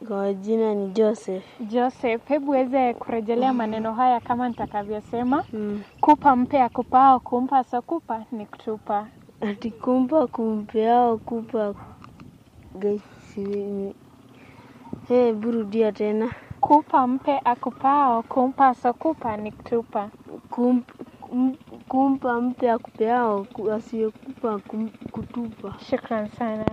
Kwa 0.09 0.33
jina 0.35 0.75
ni 0.75 0.89
Joseph. 0.89 1.45
Joseph, 1.61 2.29
hebu 2.29 2.51
weze 2.51 2.95
kurejelea 2.95 3.53
maneno 3.53 3.93
haya 3.95 4.21
kama 4.21 4.49
nitakavyosema. 4.49 5.45
Mm. 5.53 5.83
Kupa 6.01 6.37
mpe 6.37 6.63
akupao, 6.63 7.21
kumpa 7.21 7.65
sokupa 7.65 8.25
ni 8.33 8.47
kutupa. 8.47 9.07
Ati 9.41 9.71
kumpa 9.71 10.27
kumpeao 10.27 11.19
kupa 11.19 11.75
gesi. 12.79 13.95
He, 15.09 15.33
burudia 15.33 15.93
tena. 15.93 16.31
Kupa 16.61 17.07
mpe 17.07 17.41
akupao, 17.45 18.23
kumpa 18.23 18.75
sokupa 18.75 19.37
ni 19.37 19.53
kutupa. 19.53 20.11
Kump, 20.51 20.89
kumpa 21.89 22.41
mpe 22.41 22.71
akupeao 22.71 23.45
ku- 23.45 23.71
asiyekupa 23.73 24.59
kum- 24.59 24.91
kutupa. 25.13 25.75
Shukran 25.91 26.29
sana. 26.29 26.65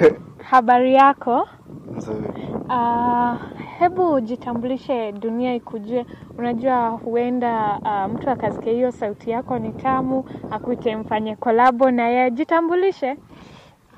Habari 0.44 0.94
yako? 0.94 1.48
Nzuri. 1.96 2.28
Uh, 2.70 3.36
hebu 3.80 4.22
jitambulishe 4.22 5.12
dunia 5.12 5.56
ikujue. 5.56 6.06
Unajua 6.38 6.90
huenda 6.90 7.80
uh, 7.86 8.14
mtu 8.14 8.30
akasikia 8.30 8.72
hiyo 8.74 8.92
sauti 8.92 9.30
yako 9.30 9.60
ni 9.60 9.74
tamu, 9.74 10.26
akuite 10.52 10.96
mfanye 10.96 11.36
kolabo 11.36 11.92
na 11.92 12.08
yeye. 12.08 12.32
Jitambulishe. 12.32 13.18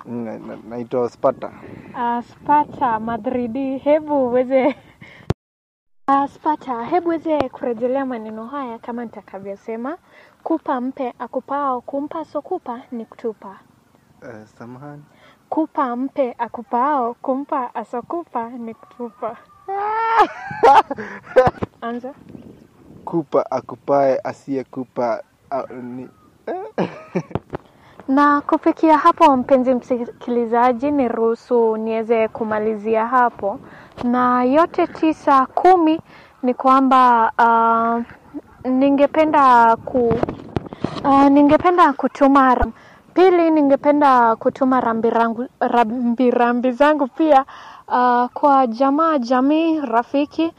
Na- 0.06 0.40
na- 0.40 0.58
Spata. 1.10 1.52
Uh, 1.94 2.24
Spata 2.24 3.00
Madridi, 3.00 3.78
hebu 3.78 4.28
uweze 4.28 4.76
uh, 6.08 6.26
Spata, 6.26 6.84
hebu 6.86 7.10
weze 7.10 7.50
kurejelea 7.50 8.06
maneno 8.06 8.46
haya 8.46 8.80
kama 8.80 9.04
nitakavyosema. 9.06 9.98
Kupa 10.44 10.82
mpe 10.82 11.14
akupao, 11.20 11.82
kumpa 11.82 12.26
sokupa 12.26 12.82
ni 12.92 13.06
kutupa. 13.06 13.56
Uh, 14.22 14.46
samahani. 14.58 15.04
Kupa 15.50 15.96
mpe 15.96 16.36
akupao, 16.38 17.14
kumpa 17.14 17.76
asokupa 17.76 18.50
ni 18.50 18.74
kutupa. 18.74 19.38
Anza. 21.82 22.14
Kupa 23.06 23.52
akupae 23.52 24.20
asiyekupa 24.24 25.24
ni 25.82 26.10
Na 28.08 28.42
kufikia 28.42 28.98
hapo, 28.98 29.38
mpenzi 29.38 29.74
msikilizaji, 29.76 30.92
ni 30.92 31.08
ruhusu 31.08 31.78
niweze 31.78 32.28
kumalizia 32.28 33.08
hapo, 33.08 33.60
na 34.04 34.44
yote 34.44 34.88
tisa 34.88 35.46
kumi 35.46 36.02
ni 36.44 36.54
kwamba 36.54 37.32
uh, 37.38 38.04
ningependa 38.64 39.76
ku 39.86 40.14
uh, 41.04 41.28
ningependa 41.30 41.94
kutuma 41.94 42.56
pili, 43.14 43.52
ningependa 43.52 44.36
kutuma 44.36 44.80
rambirambi 44.82 46.32
rambi, 46.32 46.72
zangu 46.72 47.08
pia 47.08 47.46
uh, 47.88 48.26
kwa 48.34 48.68
jamaa, 48.68 49.18
jamii, 49.18 49.80
rafiki 49.82 50.54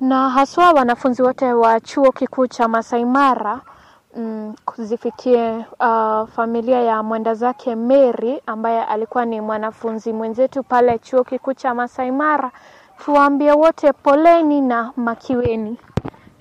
na 0.00 0.30
haswa 0.30 0.72
wanafunzi 0.72 1.22
wote 1.22 1.52
wa 1.52 1.80
chuo 1.80 2.12
kikuu 2.12 2.46
cha 2.46 2.68
Masai 2.68 3.04
Mara 3.04 3.60
mm, 4.16 4.54
kuzifikie 4.64 5.50
uh, 5.80 6.28
familia 6.28 6.80
ya 6.82 7.02
mwenda 7.02 7.34
zake 7.34 7.74
Mary 7.74 8.42
ambaye 8.46 8.84
alikuwa 8.84 9.24
ni 9.24 9.40
mwanafunzi 9.40 10.12
mwenzetu 10.12 10.62
pale 10.62 10.98
chuo 10.98 11.24
kikuu 11.24 11.52
cha 11.54 11.74
Masai 11.74 12.10
Mara. 12.10 12.50
Tuwaambie 13.04 13.52
wote 13.52 13.92
poleni 13.92 14.60
na 14.60 14.92
makiweni. 14.96 15.78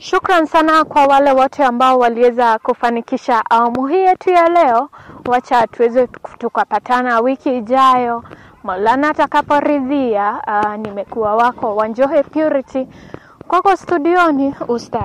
Shukran 0.03 0.45
sana 0.47 0.83
kwa 0.85 1.05
wale 1.05 1.31
wote 1.31 1.63
ambao 1.63 1.99
waliweza 1.99 2.59
kufanikisha 2.59 3.43
awamu 3.49 3.87
hii 3.87 3.99
yetu 3.99 4.29
ya 4.29 4.49
leo. 4.49 4.89
Wacha 5.25 5.67
tuweze 5.67 6.07
tukapatana 6.39 7.19
wiki 7.19 7.57
ijayo, 7.57 8.23
Maulana 8.63 9.09
atakaporidhia. 9.09 10.41
Uh, 10.47 10.75
nimekuwa 10.75 11.35
wako 11.35 11.75
Wanjohe 11.75 12.23
Purity, 12.23 12.87
kwako 13.47 13.75
studioni 13.77 14.55
Ustaz. 14.67 15.03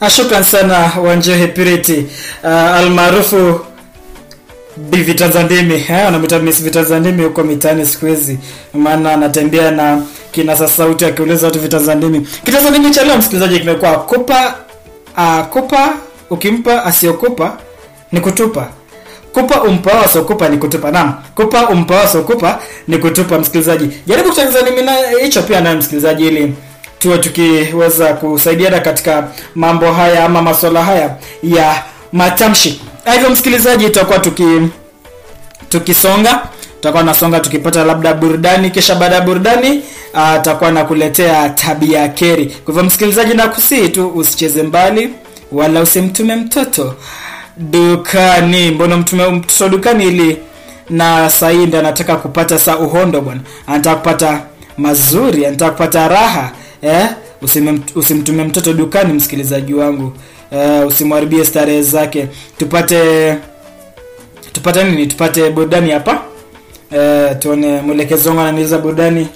Ah, 0.00 0.10
shukran 0.10 0.42
sana 0.44 0.92
Wanjohe 1.06 1.46
Purity 1.46 2.06
uh, 2.44 2.50
almaarufu 2.50 3.60
Vitanzandimi 4.76 5.74
eh, 5.74 6.04
wanamwita 6.04 6.38
Miss 6.38 6.62
Vitanzandimi 6.62 7.24
huko 7.24 7.42
mitaani 7.42 7.86
siku 7.86 8.06
hizi, 8.06 8.38
maana 8.74 9.12
anatembea 9.12 9.70
na 9.70 10.02
kinasa 10.36 10.68
sauti 10.68 11.04
akiuliza 11.04 11.46
watu 11.46 11.60
vitazandimi 11.60 12.28
kitazandimi 12.44 12.90
cha 12.90 13.04
leo 13.04 13.16
msikilizaji 13.18 13.58
kimekuwa? 13.60 13.92
Kupa 13.92 14.54
uh, 15.18 15.40
kupa 15.46 15.88
ukimpa 16.30 16.84
asiokupa 16.84 17.58
ni 18.12 18.20
kutupa 18.20 18.68
kupa 19.32 19.62
umpao 19.62 20.00
asiokupa 20.04 20.48
ni 20.48 20.56
kutupa 20.58 20.90
naam 20.90 21.14
kupa 21.34 21.68
umpao 21.68 22.00
asiokupa 22.02 22.58
ni 22.88 22.98
kutupa 22.98 23.38
msikilizaji. 23.38 23.88
Jaribu 24.06 24.28
kutazamini 24.28 24.90
hicho 25.22 25.42
pia 25.42 25.60
naye 25.60 25.76
msikilizaji 25.76 26.26
ili 26.26 26.54
tuwe 26.98 27.18
tukiweza 27.18 28.14
kusaidiana 28.14 28.80
katika 28.80 29.28
mambo 29.54 29.92
haya 29.92 30.24
ama 30.24 30.42
masuala 30.42 30.84
haya 30.84 31.16
ya 31.42 31.82
matamshi. 32.12 32.82
Hivyo 33.12 33.30
msikilizaji 33.30 33.84
tutakuwa 33.84 34.18
tuki 34.18 34.68
tukisonga 35.68 36.42
tutakuwa 36.86 37.02
nasonga 37.04 37.40
tukipata 37.40 37.84
labda 37.84 38.14
burudani 38.14 38.70
kisha 38.70 38.94
baada 38.94 39.14
ya 39.14 39.20
burudani 39.20 39.82
atakuwa 40.14 40.70
nakuletea 40.72 41.48
tabia 41.48 42.08
keri. 42.08 42.46
Kwa 42.46 42.66
hivyo 42.74 42.82
msikilizaji 42.84 43.34
nakusii 43.34 43.88
tu 43.88 44.08
usicheze 44.08 44.62
mbali 44.62 45.10
wala 45.52 45.80
usimtume 45.80 46.36
mtoto 46.36 46.94
dukani. 47.56 48.70
Mbona 48.70 48.96
mtume 48.96 49.26
mtoto 49.28 49.68
dukani 49.68 50.04
ili 50.06 50.36
na 50.90 51.30
sahii 51.30 51.66
ndo 51.66 51.78
anataka 51.78 52.16
kupata 52.16 52.58
saa 52.58 52.76
uhondo 52.78 53.20
bwana. 53.20 53.40
Anataka 53.66 53.96
kupata 53.96 54.40
mazuri 54.78 55.46
anataka 55.46 55.70
kupata 55.70 56.08
raha 56.08 56.52
eh? 56.82 57.06
Usimtume 57.94 58.44
mtoto 58.44 58.72
dukani 58.72 59.12
msikilizaji 59.12 59.74
wangu. 59.74 60.12
Eh, 60.52 60.86
usimharibie 60.86 61.44
starehe 61.44 61.82
zake. 61.82 62.28
Tupate 62.58 63.34
tupate 64.52 64.84
nini? 64.84 65.06
Tupate 65.06 65.50
burudani 65.50 65.90
hapa 65.90 66.22
eh, 66.92 67.36
tuone 67.38 67.80
mwelekezo 67.80 68.28
wangu 68.28 68.40
ananiuliza 68.42 68.78
burudani. 68.78 69.28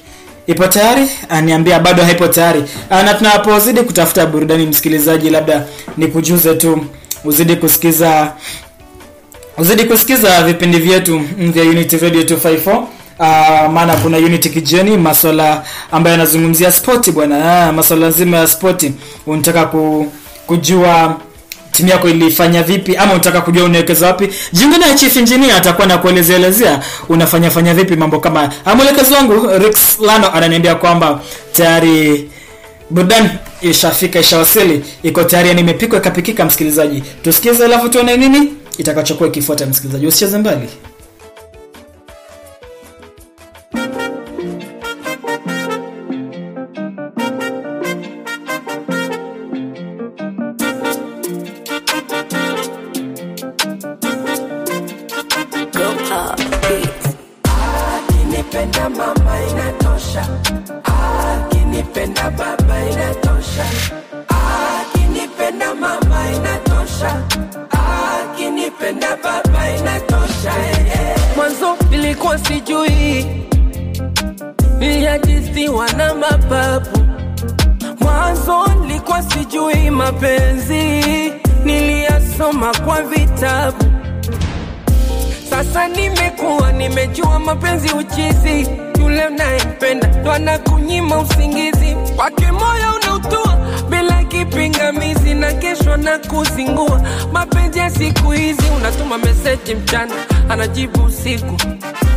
Ipo 0.46 0.66
tayari? 0.66 1.08
Aniambia 1.28 1.78
bado 1.80 2.02
haipo 2.02 2.28
tayari. 2.28 2.64
Ah, 2.90 3.02
na 3.02 3.14
tunapozidi 3.14 3.80
kutafuta 3.80 4.26
burudani 4.26 4.66
msikilizaji 4.66 5.30
labda 5.30 5.64
nikujuze 5.96 6.54
tu 6.54 6.84
uzidi 7.24 7.56
kusikiza 7.56 8.32
uzidi 9.58 9.84
kusikiza 9.84 10.42
vipindi 10.42 10.78
vyetu 10.78 11.18
vya 11.38 11.64
unity 11.64 11.96
radio 11.98 12.22
254 12.22 12.76
uh, 12.78 12.86
maana 13.72 13.96
kuna 13.96 14.18
unity 14.18 14.48
kijeni 14.50 14.96
maswala 14.96 15.64
ambayo 15.92 16.12
yanazungumzia 16.16 16.72
spoti 16.72 17.12
bwana. 17.12 17.66
Uh, 17.68 17.74
maswala 17.76 18.08
nzima 18.08 18.36
ya 18.36 18.46
spoti. 18.46 18.92
Unataka 19.26 19.64
ku, 19.64 20.12
kujua 20.46 21.16
timu 21.80 21.90
yako 21.92 22.08
ilifanya 22.08 22.62
vipi? 22.62 22.96
Ama 22.96 23.12
unataka 23.12 23.40
kujua 23.40 23.64
unawekeza 23.64 24.06
wapi? 24.06 24.28
Jiunge 24.52 24.78
naye 24.78 24.94
chief 24.94 25.16
engineer 25.16 25.56
atakuwa 25.56 25.86
na 25.86 25.98
kuelezeelezea 25.98 26.80
unafanya 27.08 27.50
fanya 27.50 27.74
vipi 27.74 27.96
mambo 27.96 28.20
kama. 28.20 28.52
Ah, 28.64 28.74
mwelekezi 28.74 29.12
wangu 29.12 29.46
Rex 29.58 29.98
Lano 30.00 30.32
ananiambia 30.32 30.74
kwamba 30.74 31.20
tayari 31.52 32.30
burudani 32.90 33.30
ishafika 33.62 34.18
ishawasili. 34.20 34.84
Iko 35.02 35.24
tayari 35.24 35.48
yani 35.48 35.60
imepikwa 35.60 35.98
ikapikika 35.98 36.44
msikilizaji. 36.44 37.02
Tusikize 37.24 37.64
alafu 37.64 37.88
tuone 37.88 38.16
nini 38.16 38.52
itakachokuwa 38.78 39.28
ikifuata 39.28 39.66
msikilizaji. 39.66 40.06
Usicheze 40.06 40.38
mbali 40.38 40.68
mapenzi 87.60 87.92
uchizi. 87.94 88.68
Yule 89.00 89.26
unayempenda 89.26 90.06
ndo 90.20 90.32
anakunyima 90.32 91.18
usingizi. 91.18 91.96
Kwake 92.16 92.52
moyo 92.52 92.94
unautua 93.02 93.56
bila 93.90 94.24
kipingamizi 94.24 95.34
na 95.34 95.52
kesho 95.52 95.96
na 95.96 96.18
kuzingua. 96.18 97.02
Mapenzi 97.32 97.78
ya 97.78 97.90
siku 97.90 98.30
hizi 98.30 98.62
unatuma 98.76 99.18
meseji 99.18 99.74
mchana 99.74 100.14
anajibu 100.48 101.02
usiku. 101.04 101.56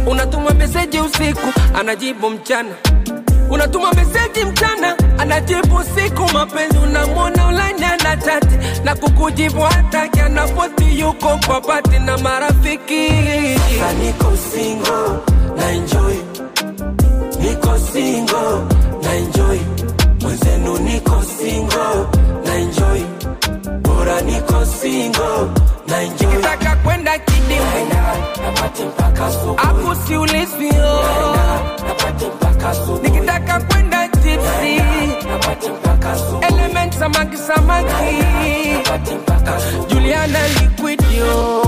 Unatuma 0.08 0.51
meseji 0.51 0.99
usiku 0.99 1.47
anajibu 1.79 2.29
mchana 2.29 2.69
unatuma 3.54 3.94
meseji 3.94 4.46
mchana 4.46 4.96
anajibu 5.18 5.84
siku 5.96 6.34
mapenzi. 6.34 6.78
Unamwona 6.78 7.48
ulanya 7.48 7.98
na 7.98 8.18
tati 8.18 8.56
na 8.84 8.96
kukujibu 8.96 9.62
hataki 9.62 10.20
anapoti 10.20 11.00
yuko 11.00 11.39
kwa 11.48 11.62
pati 11.62 12.00
na 12.00 12.18
marafiki. 12.18 13.10
Na 15.58 15.72
enjoy. 15.72 16.16
Niko 17.39 17.78
single 17.94 18.60
na 19.04 19.16
enjoy. 19.16 19.60
Mwenzenu 20.22 20.78
niko 20.78 21.24
single 21.39 22.06
na 22.46 22.56
enjoy 22.56 23.02
bora 23.81 24.21
niko 24.21 24.65
singo 24.65 25.49
na 25.88 26.01
enjoy 26.01 26.27
nikitaka 26.29 26.75
kwenda 26.75 27.19
kidimu 27.19 27.65
napate 28.45 28.83
mpaka 28.86 29.31
subuhi 29.31 29.57
hapo 29.57 29.95
siulizio 29.95 31.03
napate 31.88 32.25
mpaka 32.36 32.73
subuhi 32.75 33.09
nikitaka 33.09 33.59
kwenda 33.59 34.07
tipsi 34.07 34.81
napate 35.27 35.69
mpaka 35.71 36.17
subuhi 36.17 36.45
element 36.53 36.93
samaki 36.93 37.38
samaki 37.38 38.13
napate 38.77 39.15
mpaka 39.15 39.59
subuhi 39.59 39.93
Juliana 39.93 40.39
liquid 40.47 41.01
yo. 41.17 41.63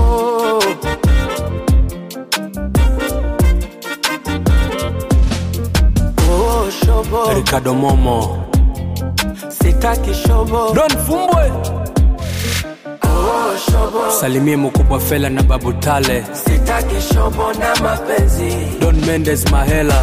Ricardo 7.34 7.74
Momo. 7.74 8.46
Sitaki 9.48 10.14
shobo. 10.14 10.72
Don 10.74 10.88
Fumbwe. 11.06 11.50
Oh, 11.50 11.85
salimie 14.20 14.56
mkubwa 14.56 15.00
Fela 15.00 15.30
na 15.30 15.42
Babu 15.42 15.72
Tale. 15.72 16.24
Sitaki 16.32 17.14
shobo 17.14 17.52
na 17.52 17.76
mapenzi. 17.82 18.52
Don 18.80 19.04
Mendes 19.06 19.50
Mahela. 19.50 20.02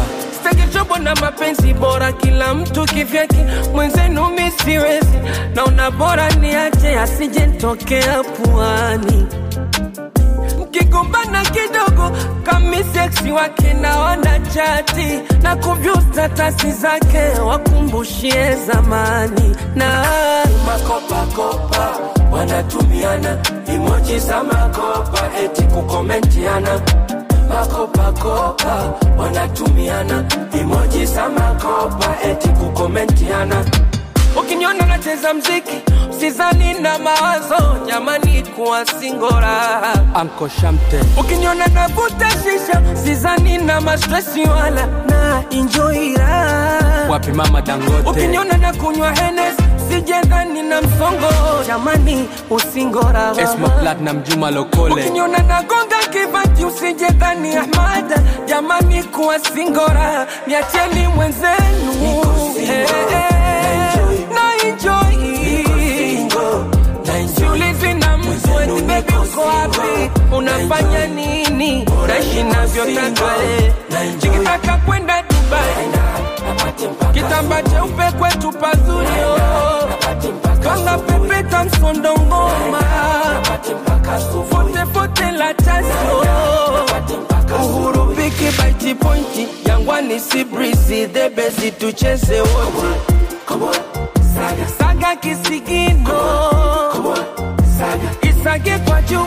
Na 1.02 1.14
mapenzi 1.14 1.74
bora 1.74 2.12
kila 2.12 2.54
mtu 2.54 2.84
kivyake 2.84 3.36
mwenzenu 3.72 4.30
mi 4.30 4.50
siwezi 4.64 5.18
naona 5.54 5.90
bora 5.90 6.30
niache 6.30 6.98
asije 7.00 7.46
ntokea 7.46 8.22
puani 8.22 9.26
mkigombana 10.94 11.42
kidogo. 11.44 12.16
Kamiseksi 12.42 13.32
wake 13.32 13.74
naona 13.74 14.38
chati. 14.38 15.20
Na 15.42 15.56
kuvyu 15.56 15.94
statasi 16.12 16.72
zake 16.72 17.40
wakumbushie 17.46 18.54
zamani. 18.66 19.56
Na 19.74 20.04
makopakopa 20.66 21.98
wanatumiana. 22.32 23.38
Imoji 23.74 24.18
za 24.18 24.44
makopa 24.44 25.20
eti 25.44 25.62
kukomentiana. 25.62 26.80
Makopakopa 27.48 28.94
wanatumiana. 29.18 30.24
Imoji 30.60 31.06
za 31.06 31.28
makopa 31.28 32.16
eti 32.30 32.48
kukomentiana 32.48 33.64
ukiniona 34.40 34.86
nacheza 34.86 35.34
mziki 35.34 35.82
usizani 36.10 36.74
na 36.74 36.98
mawazo. 36.98 37.76
Jamani 37.86 38.42
kuwa 38.42 38.86
singora 38.86 39.82
Anko 40.14 40.48
Shamte. 40.48 41.00
Ukiniona 41.20 41.66
navuta 41.66 42.30
shisha 42.30 42.82
sizani 43.04 43.58
na 43.58 43.80
mastresi 43.80 44.40
wala 44.42 44.86
na 44.86 45.44
injoira 45.50 46.80
wapi 47.10 47.32
mama 47.32 47.62
Dangote? 47.62 48.10
Ukiniona 48.10 48.56
na 48.56 48.72
kunywa 48.72 49.12
henes 49.12 49.54
sijadhani 49.88 50.62
na 50.62 50.82
msongo. 50.82 51.64
Jamani 51.66 52.28
usingora 52.50 53.32
Esma 53.38 53.68
Platinum 53.68 54.22
Juma 54.22 54.50
Lokole. 54.50 54.94
Ukiniona 54.94 55.38
nagonga 55.38 55.96
kibati 56.12 56.64
usijedhani 56.64 57.56
ahmada 57.56 58.22
jamani 58.46 59.02
kuwa 59.02 59.38
singora 59.38 60.26
niacheni 60.46 61.08
mwenzenu. 61.08 62.24
Eh, 62.58 62.68
eh, 62.70 63.33
wapi? 69.68 70.10
Unafanya 70.36 71.06
nini? 71.06 71.84
Naishi 72.08 72.42
navyotaka 72.42 73.32
nikitaka 74.22 74.76
kwenda 74.86 75.22
dubai. 75.22 75.88
Kitamba 77.12 77.62
cheupe 77.62 78.12
kwetu 78.18 78.52
pazuri 78.52 79.06
oh. 79.06 79.88
kanga 80.62 80.98
pepeta 80.98 81.64
msondo 81.64 82.12
ngoma 82.12 82.80
fotefote 84.50 85.30
la 85.30 85.54
tasio 85.54 86.24
uhuru 87.64 88.06
piki 88.14 88.58
baiti 88.58 88.94
pointi. 88.94 89.48
Yangwani 89.68 90.20
si 90.20 90.44
brisi 90.44 91.06
debezi 91.06 91.70
tucheze 91.70 92.40
wote 92.40 93.00
saga, 94.34 94.68
saga 94.78 95.16
kisigino. 95.16 96.20
Isage 98.22 98.78
kwa 98.78 99.02
juu 99.02 99.26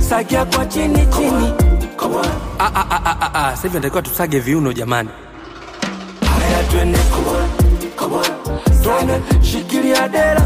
sagia 0.00 0.44
kwa 0.44 0.66
chini 0.66 1.06
chini 1.06 1.52
Ah. 2.58 3.50
Sasa 3.50 3.62
hivi 3.62 3.74
natakiwa 3.74 4.02
tusage 4.02 4.38
viuno 4.38 4.72
jamani. 4.72 5.08
haya 6.40 6.62
twende 6.70 6.98
twende 8.82 9.20
shikilia 9.42 10.08
dera 10.08 10.40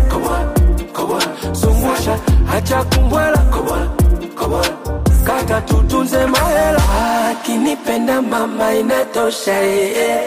zungusha 1.53 2.19
hacha 2.51 2.85
kumbwela 2.85 3.39
kata 5.27 5.61
tutunze 5.61 6.27
mahela 6.27 6.83
akinipenda 7.31 8.23
mama 8.23 8.75
inatosha 8.75 9.63
eh. 9.63 10.21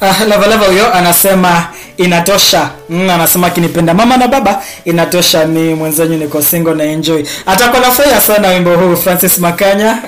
Ah, 0.00 0.24
Lavalava 0.24 0.66
huyo 0.66 0.94
anasema 0.94 1.66
inatosha. 1.96 2.70
Mm, 2.88 3.10
anasema 3.10 3.46
akinipenda 3.46 3.94
mama 3.94 4.16
na 4.16 4.28
baba 4.28 4.62
inatosha. 4.84 5.46
Mi 5.46 5.74
mwenzenyu 5.74 6.16
niko 6.16 6.42
single 6.42 6.74
na 6.74 6.84
enjoy. 6.84 7.22
Atakuwa 7.46 7.80
nafurahia 7.80 8.20
sana 8.20 8.48
wimbo 8.48 8.76
huu 8.76 8.96
Francis 8.96 9.38
Makanya 9.38 9.98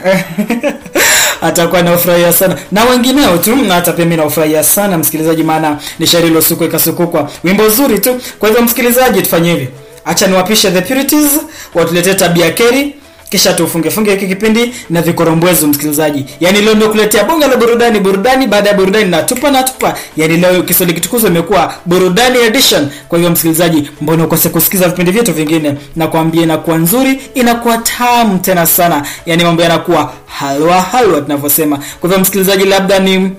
atakuwa 1.43 1.83
nafurahia 1.83 2.33
sana 2.33 2.57
na 2.73 2.85
wengineo 2.85 3.39
tu, 3.39 3.57
na 3.57 3.75
hata 3.75 3.93
pia 3.93 4.05
mi 4.05 4.17
naufurahia 4.17 4.65
sana 4.65 4.99
msikilizaji, 4.99 5.43
maana 5.43 5.79
ni 5.99 6.07
shairi 6.07 6.27
ilosuku 6.29 6.65
ikasukukwa, 6.65 7.31
wimbo 7.45 7.69
zuri 7.69 7.99
tu. 7.99 8.21
Kwa 8.39 8.49
hivyo 8.49 8.65
msikilizaji, 8.65 9.23
tufanye 9.23 9.51
hivi, 9.53 9.69
acha 10.05 10.27
niwapishe 10.27 10.71
the 10.71 10.81
purities 10.81 11.31
watuletee 11.75 12.15
tabia 12.15 12.51
keri 12.51 12.95
kisha 13.33 13.53
tufunge 13.53 13.91
funge 13.91 14.11
hiki 14.11 14.27
kipindi 14.27 14.75
na 14.91 15.03
vikorombwezo 15.03 15.67
msikilizaji. 15.67 16.25
Yaani 16.41 16.61
leo 16.61 16.75
nimekuletea 16.75 17.25
bonge 17.25 17.43
bonga 17.43 17.47
la 17.49 17.57
burudani 17.57 18.01
burudani 18.01 18.47
baada 18.47 18.69
ya 18.69 18.75
burudani 18.75 19.11
natupa 19.11 19.51
natupa 19.51 19.95
yaani 20.17 20.37
leo 20.37 20.63
kiswahili 20.63 21.01
kitukuzwa 21.01 21.31
imekuwa 21.31 21.75
burudani 21.87 22.39
edition. 22.39 22.89
Kwa 23.09 23.19
hivyo 23.19 23.31
msikilizaji 23.33 23.91
mbona 24.01 24.25
ukose 24.25 24.49
kusikiza 24.49 24.89
vipindi 24.89 25.11
vyetu 25.11 25.33
vingine? 25.33 25.75
Na 25.97 26.07
kuambia 26.07 26.43
inakuwa 26.43 26.79
nzuri 26.79 27.21
inakuwa 27.35 27.79
tamu 27.79 28.39
tena 28.39 28.67
sana. 28.67 29.03
Yaani 29.27 29.45
mambo 29.45 29.63
yanakuwa 29.63 30.13
halwa 30.27 30.81
halwa 30.81 31.21
tunavyosema. 31.21 31.77
Kwa 31.77 32.09
hivyo 32.09 32.19
msikilizaji 32.19 32.65
labda 32.65 32.99
ni 32.99 33.31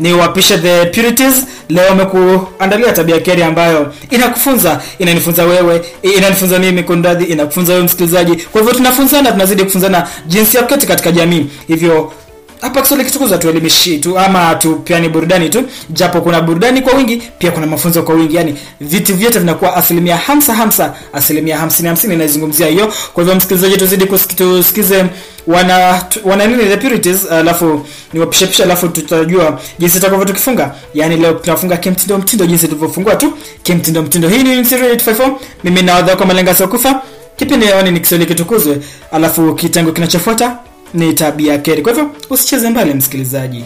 ni 0.00 0.12
wapishe 0.12 0.58
the 0.58 0.86
purities. 0.86 1.34
Leo 1.68 1.90
amekuandalia 1.90 2.92
tabia 2.92 3.20
keri 3.20 3.42
ambayo 3.42 3.94
inakufunza 4.10 4.80
inanifunza 4.98 5.44
wewe 5.44 5.82
inanifunza 6.02 6.58
mimi 6.58 6.82
kundadhi 6.82 7.24
inakufunza 7.24 7.72
wewe 7.72 7.84
msikilizaji. 7.84 8.36
Kwa 8.36 8.60
hivyo 8.60 8.76
tunafunzana 8.76 9.32
tunazidi 9.32 9.64
kufunzana 9.64 10.08
jinsi 10.26 10.56
ya 10.56 10.62
kuketi 10.62 10.86
katika 10.86 11.12
jamii. 11.12 11.46
Hivyo 11.68 12.12
hapa 12.60 12.82
kiswahili 12.82 13.06
kitukuza 13.10 13.38
tuelimishi 13.38 13.98
tu 13.98 14.18
ama 14.18 14.54
tupiani 14.54 15.08
burudani 15.08 15.48
tu 15.48 15.62
japo 15.90 16.20
kuna 16.20 16.40
burudani 16.40 16.82
kwa 16.82 16.92
wingi 16.94 17.22
pia 17.38 17.50
kuna 17.50 17.66
mafunzo 17.66 18.02
kwa 18.02 18.14
wingi. 18.14 18.36
Yani 18.36 18.54
vitu 18.80 19.14
vyote 19.16 19.38
vinakuwa 19.38 19.76
asilimia 19.76 20.16
hamsa 20.16 20.54
hamsa 20.54 20.94
asilimia 21.12 21.58
hamsini 21.58 21.88
hamsini 21.88 22.14
inaizungumzia 22.14 22.66
hiyo. 22.66 22.92
Kwa 23.12 23.22
hivyo 23.24 23.36
msikilizaji 23.36 23.76
tuzidi 23.76 24.06
tusikize 24.36 25.04
wana 25.46 26.04
wana 26.24 26.46
nini 26.46 26.64
the 26.64 26.76
purities 26.76 27.30
alafu 27.32 27.86
niwapishapisha 28.12 28.64
alafu 28.64 28.88
tutajua 28.88 29.60
jinsi 29.78 29.94
tutakavyo 29.94 30.24
tukifunga. 30.24 30.74
Yani 30.94 31.16
leo 31.16 31.32
tunafunga 31.32 31.76
kimtindo 31.76 32.18
mtindo 32.18 32.46
jinsi 32.46 32.68
tulivyofungua 32.68 33.16
tu 33.16 33.32
kimtindo 33.62 34.02
mtindo. 34.02 34.28
Hii 34.28 34.42
ni 34.42 34.60
0854 34.62 35.30
mimi 35.64 35.82
nawadha 35.82 36.16
kwa 36.16 36.26
malenga 36.26 36.54
siokufa 36.54 37.02
kipindi 37.36 37.66
yaoni 37.66 37.90
ni 37.90 38.00
kiswahili 38.00 38.26
kitukuzwe 38.28 38.78
alafu 39.12 39.54
kitengo 39.54 39.92
kinachofuata 39.92 40.56
ni 40.94 41.12
tabia 41.14 41.58
keri. 41.58 41.82
Kwa 41.82 41.92
hivyo 41.92 42.10
usicheze 42.30 42.70
mbali 42.70 42.94
msikilizaji. 42.94 43.64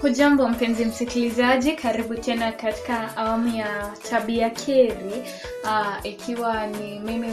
Hujambo 0.00 0.48
mpenzi 0.48 0.84
msikilizaji, 0.84 1.72
karibu 1.72 2.14
tena 2.14 2.52
katika 2.52 3.16
awamu 3.16 3.56
ya 3.56 3.66
tabia 4.10 4.50
keri, 4.50 5.22
uh, 5.64 6.06
ikiwa 6.06 6.66
ni 6.66 6.98
mimi 7.00 7.28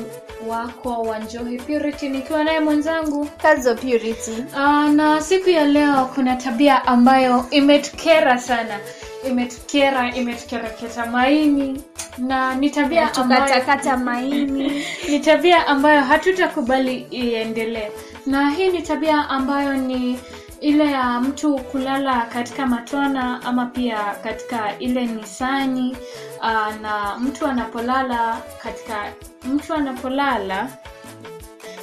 wako 0.47 1.01
Wanjohi 1.01 1.57
Purity 1.57 2.09
nikiwa 2.09 2.43
naye 2.43 2.59
mwenzangu. 2.59 3.25
Kazo 3.41 3.75
Purity. 3.75 4.31
uh, 4.53 4.89
na 4.89 5.21
siku 5.21 5.49
ya 5.49 5.65
leo 5.65 6.05
kuna 6.15 6.35
tabia 6.35 6.85
ambayo 6.87 7.45
imetukera 7.51 8.37
sana, 8.37 8.79
imetukera, 9.29 10.15
imetukereketa 10.15 11.05
maini 11.05 11.81
na 12.17 12.55
ni 12.55 12.69
tabia 12.69 13.07
Tukatakata 13.07 13.97
maini. 13.97 14.85
ni 15.09 15.19
tabia 15.19 15.67
ambayo 15.67 16.01
hatutakubali 16.01 17.07
iendelee, 17.11 17.89
na 18.25 18.49
hii 18.49 18.69
ni 18.69 18.81
tabia 18.81 19.29
ambayo 19.29 19.73
ni 19.77 20.19
ile 20.61 20.91
ya 20.91 21.21
mtu 21.21 21.57
kulala 21.59 22.21
katika 22.21 22.65
matwana 22.67 23.41
ama 23.43 23.65
pia 23.65 23.97
katika 24.23 24.79
ile 24.79 25.05
nisani 25.05 25.97
aa, 26.41 26.71
na 26.81 27.17
mtu 27.19 27.47
anapolala 27.47 28.41
katika 28.63 29.13
mtu 29.45 29.73
anapolala 29.73 30.67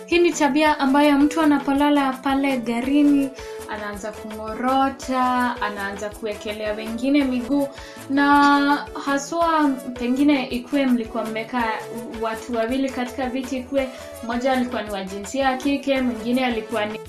hii 0.06 0.18
ni 0.18 0.32
tabia 0.32 0.78
ambayo 0.78 1.18
mtu 1.18 1.40
anapolala 1.40 2.12
pale 2.12 2.56
garini 2.56 3.30
anaanza 3.68 4.12
kung'orota 4.12 5.56
anaanza 5.62 6.10
kuwekelea 6.10 6.72
wengine 6.72 7.24
miguu 7.24 7.68
na 8.10 8.26
haswa 9.04 9.70
pengine 9.98 10.46
ikuwe 10.46 10.86
mlikuwa 10.86 11.24
mmekaa 11.24 11.72
watu 12.20 12.56
wawili 12.56 12.90
katika 12.90 13.26
viti 13.28 13.56
ikuwe 13.56 13.88
mmoja 14.24 14.52
alikuwa 14.52 14.82
ni 14.82 14.90
wa 14.90 15.04
jinsia 15.04 15.44
ya 15.50 15.56
kike 15.56 16.00
mwingine 16.00 16.46
alikuwa 16.46 16.86
ni 16.86 17.00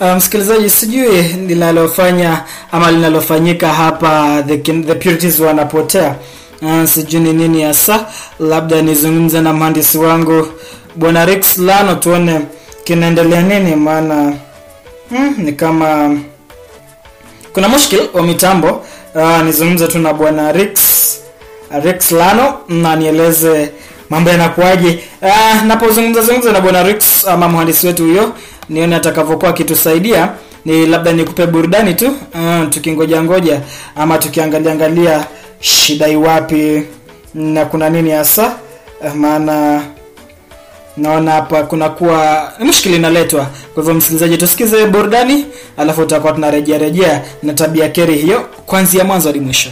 Uh, 0.00 0.06
um, 0.06 0.20
sijui 0.68 1.22
linalofanya 1.22 2.44
ama 2.72 2.90
linalofanyika 2.90 3.68
hapa 3.68 4.42
the, 4.46 4.56
the 4.58 4.94
purities 4.94 5.40
wanapotea. 5.40 6.14
Uh, 6.62 6.84
sijui 6.88 7.20
ni 7.20 7.32
nini 7.32 7.62
hasa. 7.62 8.06
Labda 8.38 8.82
nizungumze 8.82 9.40
na 9.40 9.52
mhandisi 9.52 9.98
wangu 9.98 10.46
bwana 10.96 11.24
Rex 11.24 11.58
Lano 11.58 11.94
tuone 11.94 12.40
kinaendelea 12.84 13.42
nini 13.42 13.76
maana 13.76 14.32
hmm, 15.08 15.34
ni 15.38 15.52
kama 15.52 16.16
kuna 17.52 17.68
mushkil 17.68 18.00
wa 18.14 18.22
mitambo. 18.22 18.84
Uh, 19.14 19.42
nizungumze 19.42 19.86
tu 19.88 19.98
na 19.98 20.12
bwana 20.14 20.52
Rex 20.52 20.80
Rex 21.84 22.10
Lano 22.10 22.54
na 22.68 22.96
nieleze 22.96 23.70
mambo 24.10 24.30
yanakuaje. 24.30 25.04
Uh, 25.22 25.62
napozungumza 25.62 26.22
zungumza 26.22 26.52
na 26.52 26.60
bwana 26.60 26.82
Rex 26.82 27.24
ama 27.28 27.48
mhandisi 27.48 27.86
wetu 27.86 28.02
huyo, 28.04 28.32
nione 28.68 28.96
atakavyokuwa 28.96 29.50
akitusaidia. 29.50 30.28
Ni 30.64 30.86
labda 30.86 31.12
nikupe 31.12 31.46
burudani 31.46 31.94
tu 31.94 32.06
uh, 32.34 32.68
tukingoja 32.70 33.22
ngoja 33.22 33.60
ama 33.96 34.18
tukiangalia 34.18 34.72
angalia 34.72 35.26
shida 35.60 36.08
iwapi 36.08 36.82
na 37.34 37.64
kuna 37.64 37.90
nini 37.90 38.10
hasa 38.10 38.52
uh, 39.00 39.14
maana 39.14 39.82
naona 40.96 41.30
hapa 41.32 41.62
kuna 41.62 41.88
kuwa 41.88 42.52
mshikili 42.60 42.96
inaletwa. 42.96 43.46
Kwa 43.74 43.82
hivyo 43.82 43.94
msikilizaji, 43.94 44.36
tusikize 44.38 44.86
burudani, 44.86 45.46
alafu 45.76 46.00
tutakuwa 46.00 46.32
tunarejea 46.32 46.78
rejea 46.78 47.22
na 47.42 47.52
tabia 47.52 47.88
keri 47.88 48.16
hiyo 48.16 48.40
kuanzia 48.66 49.04
mwanzo 49.04 49.28
hadi 49.28 49.40
mwisho. 49.40 49.70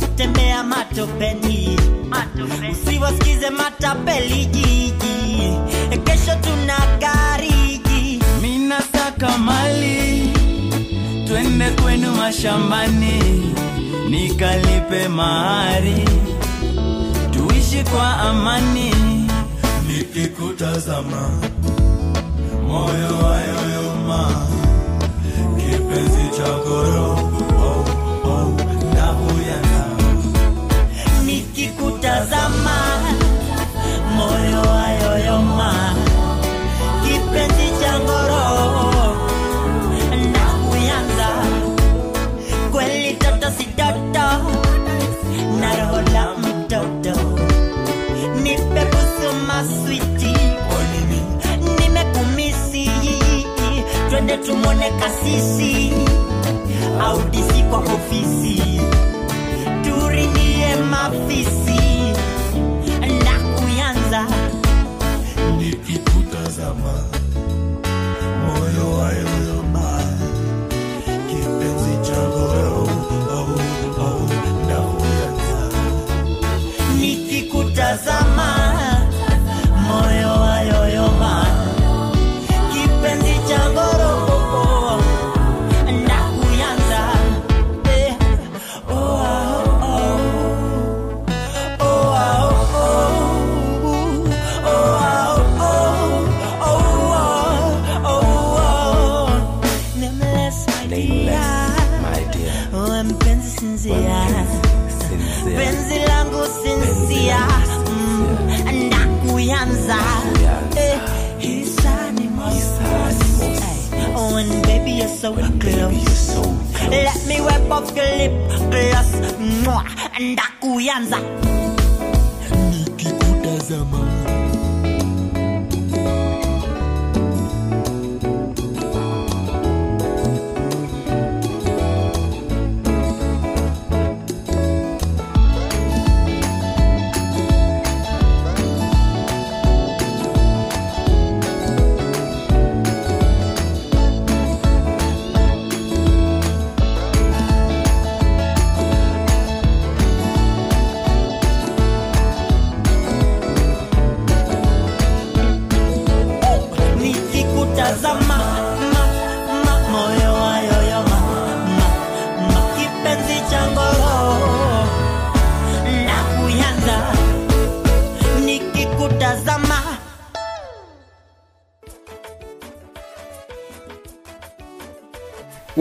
Twatembea 0.00 0.62
matopeni. 0.64 1.78
Usiwasikize 2.72 3.50
matapeli 3.50 4.46
jiji. 4.46 5.52
Kesho 6.04 6.34
tuna 6.42 6.78
gariji 7.00 8.20
Minataka 8.42 9.38
mali. 9.38 10.32
Twende 11.28 11.70
kwenu 11.70 12.12
mashambani. 12.12 13.52
Nikalipe 14.10 15.08
mahari. 15.08 16.04
Tuishi 17.30 17.84
kwa 17.84 18.16
amani. 18.20 18.90
Nikikutazama 19.86 21.30
moyo 22.68 23.18
wayoyoma 23.24 24.46
kipenzi 25.56 26.36
cha 26.36 26.48
goro 26.68 27.18
nikikutazama 32.20 33.00
moyo 34.16 34.60
wayoyoma 34.62 35.94
kipenzi 37.04 37.80
cha 37.80 37.98
ngoro 38.00 38.44
na 40.32 40.68
kuyanza. 40.68 41.28
Kweli 42.72 43.14
toto 43.14 43.50
si 43.58 43.64
toto 43.64 44.28
na 45.60 45.76
roho 45.76 46.00
la 46.12 46.34
mtoto. 46.38 47.20
Nipe 48.42 48.84
busu 48.90 49.34
maswiti 49.46 50.34
nimekumisi 51.78 52.90
twende 54.10 54.36
tumone 54.36 54.90
kasisi. 55.00 55.92
Au 57.02 57.22
disi 57.30 57.62
kwa 57.70 57.78
ofisi 57.78 58.80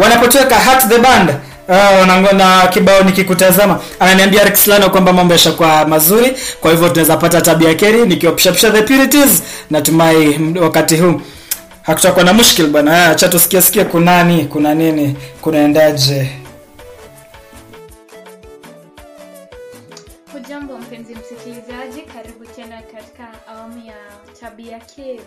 wanapotoweka 0.03 0.55
hat 0.55 0.87
the 0.89 0.97
band 0.99 1.29
Uh, 1.69 2.33
na 2.33 2.67
kibao 2.67 3.01
nikikutazama 3.03 3.79
ananiambia 3.99 4.43
Rexlano 4.43 4.89
kwamba 4.89 5.13
mambo 5.13 5.33
yashakuwa 5.33 5.85
mazuri 5.87 6.33
kwa 6.61 6.71
hivyo 6.71 6.89
tunaweza 6.89 7.17
pata 7.17 7.41
tabia 7.41 7.73
keri 7.73 8.05
nikiwapishapisha 8.05 8.71
the 8.71 8.81
purities 8.81 9.43
natumai 9.69 10.39
wakati 10.61 10.97
huu. 10.97 11.21
Hakutakuwa 11.81 12.25
na 12.25 12.33
mushkil 12.33 12.67
bwana 12.67 13.05
Ah, 13.05 13.09
acha 13.09 13.29
tusikie 13.29 13.61
sikie 13.61 13.83
kunani 13.83 14.45
kuna 14.45 14.75
nini 14.75 15.15
kunaendaje. 15.41 16.31
Hujambo 20.33 20.77
mpenzi 20.77 21.15
msikilizaji 21.15 22.01
karibu 22.13 22.45
tena 22.45 22.81
katika 22.81 23.27
awamu 23.47 23.77
ya 23.87 23.95
tabia 24.41 24.79
keri 24.79 25.19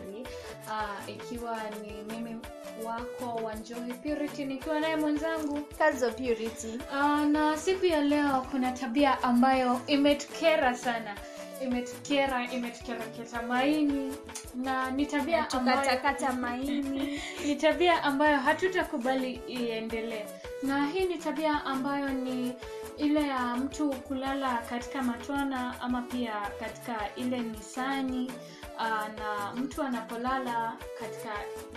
wako 3.71 3.95
purity 4.03 4.45
nikiwa 4.45 4.81
naye 4.81 4.97
mwenzangu. 4.97 5.61
Kazo 5.79 6.11
purity. 6.11 6.79
Uh, 6.93 7.21
na 7.21 7.57
siku 7.57 7.87
ya 7.87 8.01
leo 8.03 8.47
kuna 8.51 8.73
tabia 8.73 9.23
ambayo 9.23 9.81
imetukera 9.87 10.75
sana. 10.75 11.17
Imetukera 11.63 12.53
imetukeraketa 12.53 13.43
maini 13.43 14.13
na 14.55 14.91
ni 14.91 15.07
tabia 15.07 15.51
ambayo 15.51 15.79
Tukatakata 15.81 16.33
maini. 16.33 17.21
ni 17.47 17.55
tabia 17.57 18.03
ambayo 18.05 18.37
hatutakubali 18.39 19.41
iendelee. 19.49 20.25
Na 20.63 20.87
hii 20.87 21.05
ni 21.05 21.19
tabia 21.19 21.65
ambayo 21.65 22.09
ni 22.09 22.53
ile 22.99 23.29
ya 23.29 23.57
mtu 23.57 23.91
kulala 23.91 24.55
katika 24.71 25.03
matwana 25.03 25.81
ama 25.81 26.03
pia 26.03 26.35
katika 26.61 27.15
ile 27.17 27.39
nisani 27.41 28.33
uh, 28.77 29.09
na 29.19 29.53
mtu 29.57 29.83
anapolala 29.83 30.77
katika 31.01 31.31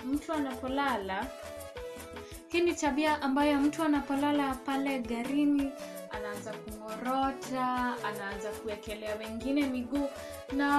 mtu 0.06 0.34
anapolala 0.34 1.26
hii 2.56 2.62
ni 2.62 2.74
tabia 2.76 3.22
ambayo 3.22 3.60
mtu 3.60 3.84
anapolala 3.84 4.56
pale 4.66 5.00
garini 5.00 5.72
anaanza 6.12 6.54
kung'orota 6.54 7.96
anaanza 8.08 8.50
kuwekelea 8.50 9.16
wengine 9.16 9.66
miguu 9.68 10.10
na 10.52 10.70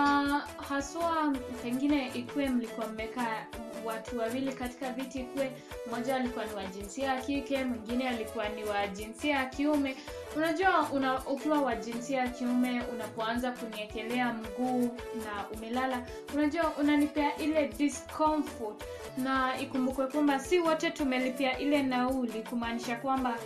haswa 0.68 1.34
pengine 1.62 2.08
ikuwe 2.14 2.48
mlikuwa 2.48 2.86
mmekaa 2.88 3.46
watu 3.84 4.18
wawili 4.18 4.52
katika 4.52 4.92
viti 4.92 5.22
kwe. 5.22 5.50
Mmoja 5.86 6.16
alikuwa 6.16 6.44
ni 6.44 6.54
wa 6.54 6.64
jinsia 6.66 7.08
ya 7.14 7.20
kike 7.20 7.64
mwingine 7.64 8.08
alikuwa 8.08 8.48
ni 8.48 8.64
wa 8.64 8.86
jinsia 8.86 9.36
ya 9.36 9.46
kiume. 9.46 9.96
Unajua 10.36 10.88
una, 10.92 11.26
ukiwa 11.26 11.60
wa 11.60 11.76
jinsia 11.76 12.18
ya 12.20 12.28
kiume 12.28 12.82
unapoanza 12.92 13.52
kuniekelea 13.52 14.32
mguu 14.32 14.82
na 15.24 15.48
umelala 15.54 16.02
unajua 16.34 16.72
unanipea 16.80 17.36
ile 17.36 17.68
discomfort. 17.68 18.84
Na 19.18 19.60
ikumbukwe 19.60 20.06
kwamba 20.06 20.38
si 20.40 20.58
wote 20.58 20.90
tumelipia 20.90 21.58
ile 21.58 21.82
nauli 21.82 22.42
kumaanisha 22.42 22.96
kwamba 22.96 23.36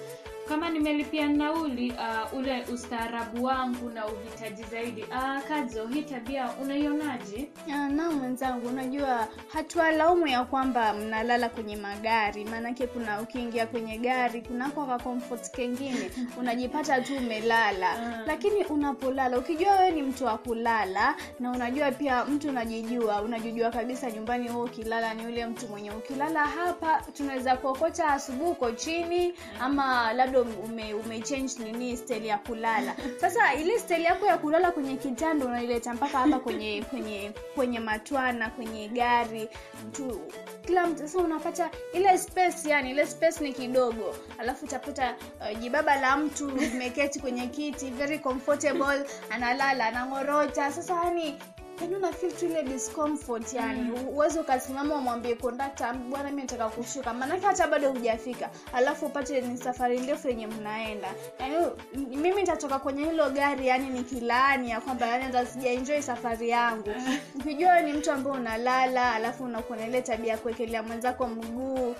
kama 0.50 0.70
nimelipia 0.70 1.28
nauli 1.28 1.92
uh, 1.92 2.38
ule 2.38 2.64
ustaarabu 2.74 3.44
wangu 3.44 3.90
na 3.90 4.06
uhitaji 4.06 4.62
zaidi. 4.62 5.02
Uh, 5.02 5.42
kadzo 5.48 5.86
hii 5.86 6.02
tabia 6.02 6.50
unaionaje? 6.62 7.48
Uh, 7.66 7.74
na 7.74 8.10
mwenzangu 8.10 8.68
unajua 8.68 9.28
hatuwalaumu 9.52 10.26
ya 10.26 10.44
kwamba 10.44 10.92
mnalala 10.94 11.48
kwenye 11.48 11.76
magari. 11.76 12.44
Maanake 12.44 12.86
kuna 12.86 13.20
ukiingia 13.20 13.66
kwenye 13.66 13.98
gari 13.98 14.42
kunako 14.42 14.86
ka 14.86 14.98
comfort 14.98 15.50
kengine 15.50 16.10
unajipata 16.40 17.00
tu 17.00 17.16
umelala. 17.16 18.22
Lakini 18.26 18.64
unapolala 18.64 19.38
ukijua 19.38 19.72
wewe 19.72 19.90
ni 19.90 20.02
mtu 20.02 20.24
wa 20.24 20.38
kulala 20.38 21.14
na 21.40 21.50
unajua 21.50 21.92
pia 21.92 22.24
mtu 22.24 22.48
unajijua 22.48 23.22
unajijua 23.22 23.70
kabisa 23.70 24.10
nyumbani 24.10 24.48
wewe 24.48 24.62
ukilala 24.62 25.14
ni 25.14 25.22
yule 25.22 25.46
mtu 25.46 25.68
mwenye 25.68 25.90
ukilala 25.90 26.46
hapa 26.46 27.02
tunaweza 27.12 27.56
kuokota 27.56 28.06
asubuhi 28.08 28.50
uko 28.50 28.70
chini 28.72 29.34
ama 29.60 30.12
labda 30.12 30.39
bado 30.44 30.60
ume, 30.64 30.94
umechange 30.94 31.58
nini 31.64 31.96
style 31.96 32.26
ya 32.26 32.38
kulala. 32.38 32.96
Sasa 33.20 33.54
ile 33.54 33.78
style 33.78 34.02
yako 34.04 34.26
ya 34.26 34.38
kulala 34.38 34.70
kwenye 34.72 34.96
kitanda 34.96 35.46
unaileta 35.46 35.94
mpaka 35.94 36.18
hapa 36.18 36.38
kwenye 36.38 36.82
kwenye 36.82 37.32
kwenye 37.54 37.80
matwana 37.80 38.50
kwenye 38.50 38.88
gari. 38.88 39.48
Tu 39.92 40.20
kila 40.66 40.86
mtu 40.86 40.98
sasa 40.98 41.18
unapata 41.18 41.70
ile 41.92 42.18
space 42.18 42.64
yani 42.68 42.90
ile 42.90 43.06
space 43.06 43.40
ni 43.40 43.52
kidogo. 43.52 44.14
Alafu 44.38 44.64
utapata 44.64 45.14
uh, 45.40 45.58
jibaba 45.60 45.96
la 46.00 46.16
mtu 46.16 46.50
limeketi 46.50 47.20
kwenye 47.20 47.46
kiti 47.46 47.90
very 47.90 48.18
comfortable 48.18 49.04
analala 49.30 49.86
anang'orota. 49.86 50.72
Sasa 50.72 50.94
yani 51.04 51.38
yani 51.80 51.96
una 51.96 52.12
feel 52.12 52.32
tu 52.32 52.46
ile 52.46 52.62
discomfort? 52.62 53.54
Yani 53.54 53.80
mm. 53.80 54.08
ukasimama 54.40 54.94
umwambie 54.94 55.34
kondakta 55.34 55.92
bwana 55.92 56.30
mi 56.30 56.42
nataka 56.42 56.68
kushuka. 56.68 57.14
Maanake 57.14 57.46
hata 57.46 57.66
bado 57.66 57.90
hujafika. 57.92 58.50
Alafu 58.72 59.06
upate 59.06 59.40
ni 59.40 59.56
safari 59.58 60.00
ndefu 60.00 60.28
yenye 60.28 60.46
mnaenda. 60.46 61.08
Yani 61.38 61.66
mimi 61.94 62.34
nitatoka 62.40 62.78
kwenye 62.78 63.04
hilo 63.04 63.30
gari 63.30 63.66
yani 63.66 63.88
nikilaani 63.88 64.70
ya 64.70 64.80
kwamba 64.80 65.06
yani 65.06 65.24
hata 65.24 65.46
sijaenjoy 65.46 66.00
safari 66.02 66.48
yangu. 66.48 66.90
Ukijua 67.34 67.80
ni 67.80 67.92
mtu 67.92 68.10
ambaye 68.12 68.36
unalala 68.36 69.14
alafu 69.14 69.44
unakuwa 69.44 69.86
ile 69.86 70.02
tabia 70.02 70.32
ya 70.32 70.38
kuekelea 70.38 70.82
mwenzako 70.82 71.26
mguu 71.26 71.94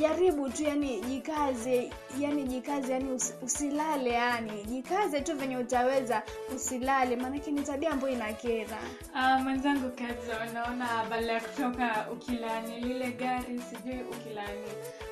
jaribu 0.00 0.48
tu 0.50 0.62
yani 0.62 1.00
jikaze 1.00 1.90
yani 2.18 2.44
jikaze 2.44 2.92
yani 2.92 3.12
us, 3.12 3.34
usilale 3.42 4.10
yani. 4.10 4.64
Jikaze 4.64 5.20
tu 5.20 5.36
venye 5.36 5.56
utaweza 5.56 6.22
usilale 6.56 7.16
maanake 7.16 7.50
ni 7.50 7.62
tabia 7.62 7.90
ambayo 7.90 8.12
inakera. 8.14 8.78
Uh, 9.14 9.40
mwenzangu 9.42 9.90
kazo 9.90 10.50
unaona 10.50 10.88
badala 11.10 11.32
ya 11.32 11.40
kutoka 11.40 12.06
ukilani 12.12 12.80
lile 12.80 13.10
gari 13.12 13.60
sijui 13.70 14.00
ukilani. 14.02 14.66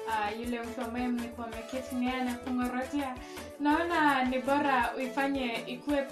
Uh, 0.07 0.41
yule 0.41 0.61
mtu 0.61 0.81
ambaye 0.81 1.09
mlikuwa 1.09 1.47
meketi 1.49 1.95
naye 1.95 2.20
anakungorotea 2.20 3.14
naona 3.61 4.24
ni 4.24 4.39
bora 4.39 4.93
uifanye 4.97 5.62
ikuwe 5.66 6.07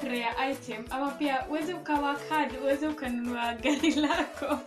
item 0.51 0.85
ama 0.91 1.11
pia 1.11 1.47
uweze 1.49 1.75
ukawak 1.75 2.29
hard 2.29 2.53
uweze 2.63 2.89
ukanunua 2.89 3.55
gari 3.55 3.91
lako 3.91 4.59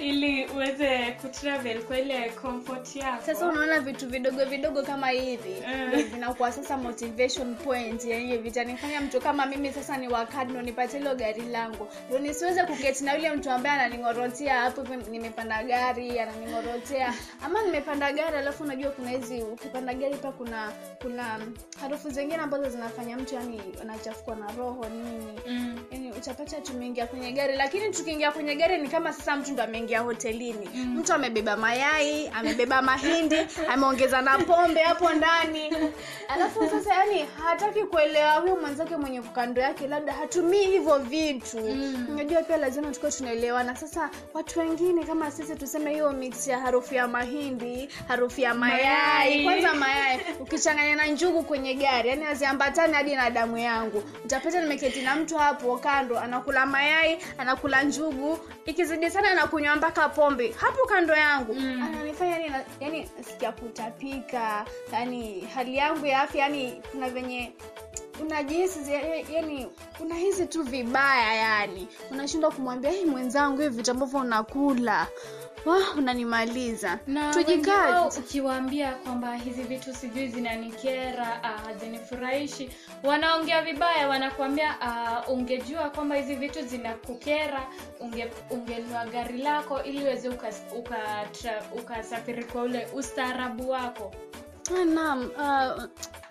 ili 0.00 0.46
uweze 0.46 1.16
kutravel 1.20 1.82
kwa 1.82 1.98
ile 1.98 2.30
comfort 2.30 2.96
yako. 2.96 3.22
Sasa 3.26 3.46
unaona 3.46 3.80
vitu 3.80 4.08
vidogo 4.08 4.44
vidogo 4.44 4.82
kama 4.82 5.08
hivi 5.08 5.54
vinakuwa 6.12 6.52
sasa 6.52 6.76
motivation 6.76 7.54
point 7.54 8.04
yani 8.04 8.36
vitanifanya 8.36 9.00
mtu 9.00 9.20
kama 9.20 9.46
mimi 9.46 9.72
sasa 9.72 9.96
ni 9.96 10.08
wakati 10.08 10.50
ndo 10.52 10.62
nipate 10.62 10.98
hilo 10.98 11.14
gari 11.14 11.42
langu. 11.42 11.88
Ndo 12.08 12.18
nisiweze 12.18 12.64
kuketi 12.64 13.04
na 13.04 13.14
yule 13.14 13.30
mtu 13.30 13.50
ambaye 13.50 13.80
ananing'orotea 13.80 14.60
hapo 14.60 14.82
hivi 14.82 15.10
nimepanda 15.10 15.64
gari 15.64 16.18
ananing'orotea. 16.20 17.14
Ama 17.44 17.62
nimepanda 17.62 18.12
gari 18.12 18.36
alafu 18.36 18.62
unajua 18.62 18.90
kuna 18.90 19.10
hizi 19.10 19.42
ukipanda 19.42 19.94
gari 19.94 20.14
pa 20.16 20.32
kuna 20.32 20.72
kuna 21.02 21.40
harufu 21.80 22.10
zingine 22.10 22.36
ambazo 22.42 22.68
zinafanya 22.68 23.16
mtu 23.16 23.34
yani 23.34 23.60
anachafukwa 23.82 24.36
na 24.36 24.52
roho 24.58 24.86
nini. 24.88 25.38
Mm. 25.48 25.78
yani 25.90 26.12
utapata 26.12 26.60
tumeingia 26.60 27.06
kwenye 27.06 27.32
gari 27.32 27.56
lakini 27.56 27.90
tukiingia 27.90 28.32
kwenye 28.32 28.54
gari 28.56 28.78
ni 28.78 28.88
kama 28.88 29.12
sasa 29.12 29.36
mtu 29.38 29.52
ndo 29.52 29.62
ameingia 29.62 30.00
hotelini. 30.00 30.68
Mm. 30.74 30.98
mtu 30.98 31.12
amebeba 31.12 31.56
mayai 31.56 32.28
amebeba 32.28 32.82
mahindi 32.82 33.36
ameongeza 33.72 34.22
na 34.22 34.38
pombe 34.38 34.80
hapo 34.80 35.10
ndani. 35.10 35.72
Alafu 36.34 36.68
sasa 36.70 36.94
yani 36.94 37.26
hataki 37.44 37.84
kuelewa 37.84 38.32
huyo 38.32 38.56
mwenzake 38.56 38.96
mwenye 38.96 39.22
kando 39.22 39.60
yake 39.60 39.86
labda 39.88 40.12
hatumii 40.12 40.64
hivyo 40.64 40.98
vitu. 40.98 41.58
Unajua 42.08 42.42
pia 42.42 42.56
lazima 42.56 42.90
tukuwa 42.90 43.12
tunaelewana. 43.12 43.76
Sasa 43.76 44.10
watu 44.34 44.58
wengine 44.60 45.04
kama 45.04 45.30
sisi 45.30 45.56
tuseme 45.56 45.90
hiyo 45.92 46.12
mix 46.12 46.46
ya 46.48 46.58
harufu 46.58 46.94
ya 46.94 47.08
mahindi 47.08 47.88
harufu 48.08 48.40
ya 48.40 48.54
mayai, 48.54 48.84
Mayai. 48.84 49.44
kwanza 49.44 49.74
mayai 49.74 50.20
ukichanganya 50.40 50.96
na 50.96 51.06
njugu 51.06 51.42
kwenye 51.42 51.74
gari 51.74 52.08
yani 52.08 52.24
haziambatani 52.24 52.94
hadi 52.94 53.14
na 53.16 53.30
damu 53.30 53.58
yangu. 53.58 54.02
Utapata 54.24 54.60
nimeketi 54.60 55.02
na 55.02 55.16
mtu 55.16 55.36
hapo 55.36 55.78
kando 55.78 56.18
anakula 56.18 56.66
mayai 56.66 57.18
anakula 57.38 57.82
njugu. 57.82 58.38
Ikizidi 58.66 59.10
sana 59.10 59.27
anakunywa 59.30 59.76
mpaka 59.76 60.08
pombe 60.08 60.52
hapo 60.56 60.86
kando 60.86 61.14
yangu. 61.14 61.54
Mm. 61.54 61.82
ananifanya 61.82 62.38
yani, 62.38 62.54
yani 62.80 63.08
sikia 63.20 63.52
kutapika 63.52 64.64
yani 64.92 65.40
hali 65.54 65.76
yangu 65.76 66.06
ya 66.06 66.22
afya 66.22 66.40
yani 66.42 66.82
kuna 66.92 67.10
venye 67.10 67.52
unajihisi 68.20 68.82
zi- 68.82 69.26
yani 69.34 69.68
unahisi 70.00 70.46
tu 70.46 70.62
vibaya 70.62 71.34
yani. 71.34 71.88
Unashindwa 72.10 72.50
kumwambia 72.50 72.90
hii 72.90 73.04
mwenzangu 73.04 73.60
hivi 73.62 73.76
vitu 73.76 73.90
ambavyo 73.90 74.20
unakula 74.20 75.06
Wah, 75.64 75.96
unanimaliza. 75.98 76.98
Na 77.06 77.34
tujikaze. 77.34 78.20
ukiwaambia 78.20 78.92
kwamba 78.92 79.36
hizi 79.36 79.62
vitu 79.62 79.94
sijui 79.94 80.28
zinanikera 80.28 81.42
ah, 81.44 81.58
hazinifurahishi 81.58 82.70
wanaongea 83.02 83.62
vibaya 83.62 84.08
wanakuambia 84.08 84.76
uh, 84.80 85.32
ungejua 85.34 85.90
kwamba 85.90 86.16
hizi 86.16 86.34
vitu 86.34 86.66
zinakukera 86.66 87.62
unge, 88.00 88.32
ungenua 88.50 89.04
gari 89.06 89.38
lako 89.38 89.82
ili 89.82 90.02
uweze 90.02 90.28
ukasafiri 90.28 90.78
uka, 90.78 92.42
uka, 92.42 92.52
kwa 92.52 92.62
ule 92.62 92.86
ustaarabu 92.94 93.70
wako. 93.70 94.14
Ah, 94.80 94.84
naam 94.84 95.24
uh, 95.36 95.84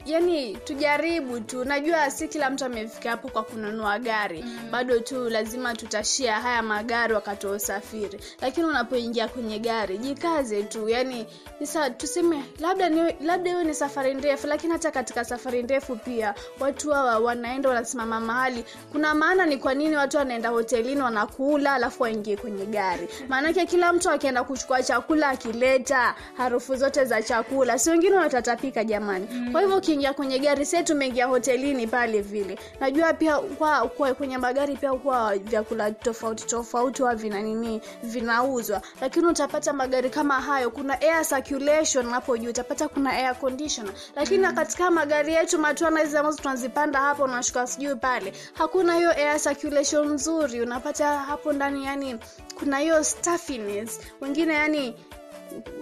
yani 0.08 0.56
tujaribu 0.58 1.40
tu. 1.40 1.66
Najua 1.66 2.12
si 2.12 2.28
kila 2.28 2.50
mtu 2.50 2.66
amefika 2.66 3.10
hapo 3.10 3.28
kwa 3.28 3.44
kununua 3.44 4.00
gari. 4.00 4.42
Mm. 4.44 4.60
bado 4.72 5.00
tu 5.00 5.30
lazima 5.30 5.76
tutashia 5.76 6.34
haya 6.42 6.62
magari 6.64 7.14
wakati 7.14 7.48
wa 7.48 7.54
usafiri. 7.54 8.20
Lakini 8.42 8.66
unapoingia 8.66 9.28
kwenye 9.28 9.60
gari 9.60 9.98
jikaze 9.98 10.64
tu. 10.64 10.90
Yani 10.90 11.26
nisa, 11.60 11.90
tuseme 11.90 12.44
labda 12.60 12.90
ni, 12.90 13.16
labda 13.22 13.50
hiyo 13.52 13.64
ni 13.64 13.74
safari 13.76 14.14
ndefu 14.14 14.48
lakini 14.48 14.74
hata 14.74 14.92
katika 14.92 15.26
safari 15.26 15.64
ndefu 15.64 15.96
pia 15.96 16.34
watu 16.60 16.92
hawa 16.92 17.18
wanaenda 17.20 17.70
wanasimama 17.70 18.20
mahali. 18.20 18.66
Kuna 18.92 19.14
maana 19.16 19.46
ni 19.46 19.58
kwa 19.58 19.74
nini 19.74 19.96
watu 19.96 20.18
wanaenda 20.18 20.50
hotelini 20.50 21.02
wanakula 21.02 21.74
alafu 21.74 22.04
waingie 22.04 22.38
kwenye 22.38 22.66
gari? 22.66 23.08
Maanake 23.30 23.66
kila 23.66 23.94
mtu 23.94 24.10
akienda 24.10 24.44
kuchukua 24.44 24.84
chakula 24.84 25.30
akileta 25.30 26.16
harufu 26.38 26.76
zote 26.76 27.06
za 27.06 27.22
chakula 27.24 27.80
si 27.80 27.90
wengine 27.90 28.16
wanatatapika 28.16 28.84
jamani. 28.84 29.28
Mm. 29.32 29.52
kwa 29.52 29.62
hivyo 29.62 29.82
ukiingia 29.98 30.14
kwenye 30.14 30.40
gari 30.40 30.66
se 30.66 30.84
tumeingia 30.84 31.26
hotelini 31.26 31.88
pale 31.88 32.22
vile. 32.22 32.60
Najua 32.80 33.14
pia 33.14 33.38
kwa, 33.40 33.88
kwa 33.88 34.14
kwenye 34.14 34.38
magari 34.38 34.76
pia 34.76 34.94
kuwa 34.94 35.38
vyakula 35.38 35.92
tofauti 35.92 36.46
tofauti 36.46 37.04
wa 37.04 37.16
vina 37.16 37.42
nini 37.42 37.82
vinauzwa. 38.04 38.82
Lakini 39.02 39.26
utapata 39.26 39.74
magari 39.74 40.10
kama 40.10 40.42
hayo 40.42 40.70
kuna 40.72 41.02
air 41.02 41.26
circulation 41.26 42.10
hapo 42.10 42.38
juu 42.38 42.50
utapata 42.50 42.88
kuna 42.88 43.10
air 43.14 43.36
conditioner. 43.36 43.94
Lakini 44.16 44.48
mm. 44.48 44.56
katika 44.56 44.92
magari 44.92 45.34
yetu 45.34 45.60
matwana 45.60 46.00
hizi 46.00 46.18
ambazo 46.18 46.38
tunazipanda 46.38 47.00
hapo 47.00 47.24
unashuka 47.24 47.68
sijui 47.68 47.96
pale 47.96 48.34
hakuna 48.54 48.96
hiyo 48.96 49.12
air 49.12 49.40
circulation 49.40 50.14
nzuri. 50.14 50.62
Unapata 50.62 51.18
hapo 51.20 51.54
ndani 51.54 51.86
yani 51.86 52.20
kuna 52.60 52.78
hiyo 52.80 53.04
stuffiness. 53.04 54.00
Wengine 54.22 54.54
yani 54.54 54.96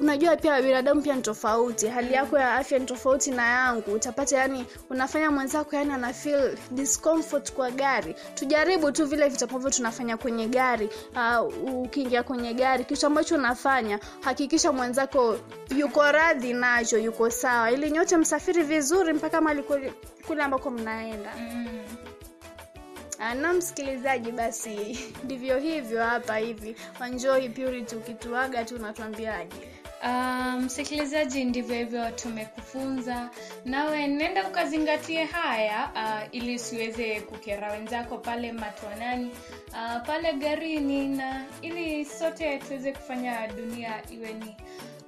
unajua 0.01 0.35
pia 0.35 0.61
binadamu 0.61 1.01
pia 1.01 1.15
ni 1.15 1.21
tofauti. 1.21 1.87
Hali 1.87 2.13
yako 2.13 2.37
ya 2.39 2.55
afya 2.55 2.79
ni 2.79 2.85
tofauti 2.85 3.31
na 3.31 3.45
yangu. 3.47 3.91
Utapata 3.93 4.37
yani 4.37 4.65
unafanya 4.89 5.31
mwenzako 5.31 5.75
yani 5.75 5.93
ana 5.93 6.13
feel 6.13 6.57
discomfort 6.71 7.53
kwa 7.53 7.71
gari. 7.71 8.15
Tujaribu 8.35 8.91
tu 8.91 9.05
vile 9.05 9.29
vitu 9.29 9.45
ambavyo 9.45 9.69
tunafanya 9.69 10.17
kwenye 10.17 10.47
gari. 10.47 10.89
Uh, 11.15 11.73
ukiingia 11.83 12.23
kwenye 12.23 12.53
gari 12.53 12.85
kitu 12.85 13.05
ambacho 13.07 13.35
unafanya 13.35 13.99
hakikisha 14.21 14.71
mwenzako 14.71 15.37
yuko 15.77 16.11
radhi 16.11 16.53
nacho 16.53 16.97
yuko 16.97 17.29
sawa. 17.29 17.71
Ili 17.71 17.91
nyote 17.91 18.17
msafiri 18.17 18.63
vizuri 18.63 19.13
mpaka 19.13 19.41
mali 19.41 19.63
kule 20.27 20.43
ambako 20.43 20.69
mnaenda. 20.71 21.33
Mm. 21.39 21.67
Na 23.33 23.53
msikilizaji 23.53 24.31
basi 24.31 24.99
ndivyo 25.23 25.59
hivyo 25.59 26.03
hapa 26.03 26.37
hivi. 26.37 26.75
Wanjohi 26.99 27.49
purity 27.49 27.95
ukituaga 27.95 28.65
tu 28.65 28.75
unatuambiaje? 28.75 29.55
Ah, 30.01 30.57
msikilizaji 30.57 31.43
ndivyo 31.45 31.75
hivyo 31.75 32.11
tumekufunza. 32.11 33.29
Nawe 33.65 34.07
nenda 34.07 34.47
ukazingatie 34.47 35.23
haya 35.25 35.89
uh, 35.95 36.35
ili 36.35 36.55
usiweze 36.55 37.21
kukera 37.21 37.71
wenzako 37.71 38.17
pale 38.17 38.51
matwanani 38.51 39.31
uh, 39.71 40.05
pale 40.07 40.33
garini 40.33 41.07
na 41.07 41.45
ili 41.61 42.05
sote 42.05 42.57
tuweze 42.57 42.91
kufanya 42.91 43.47
dunia 43.47 44.01
iwe 44.11 44.33
ni 44.33 44.55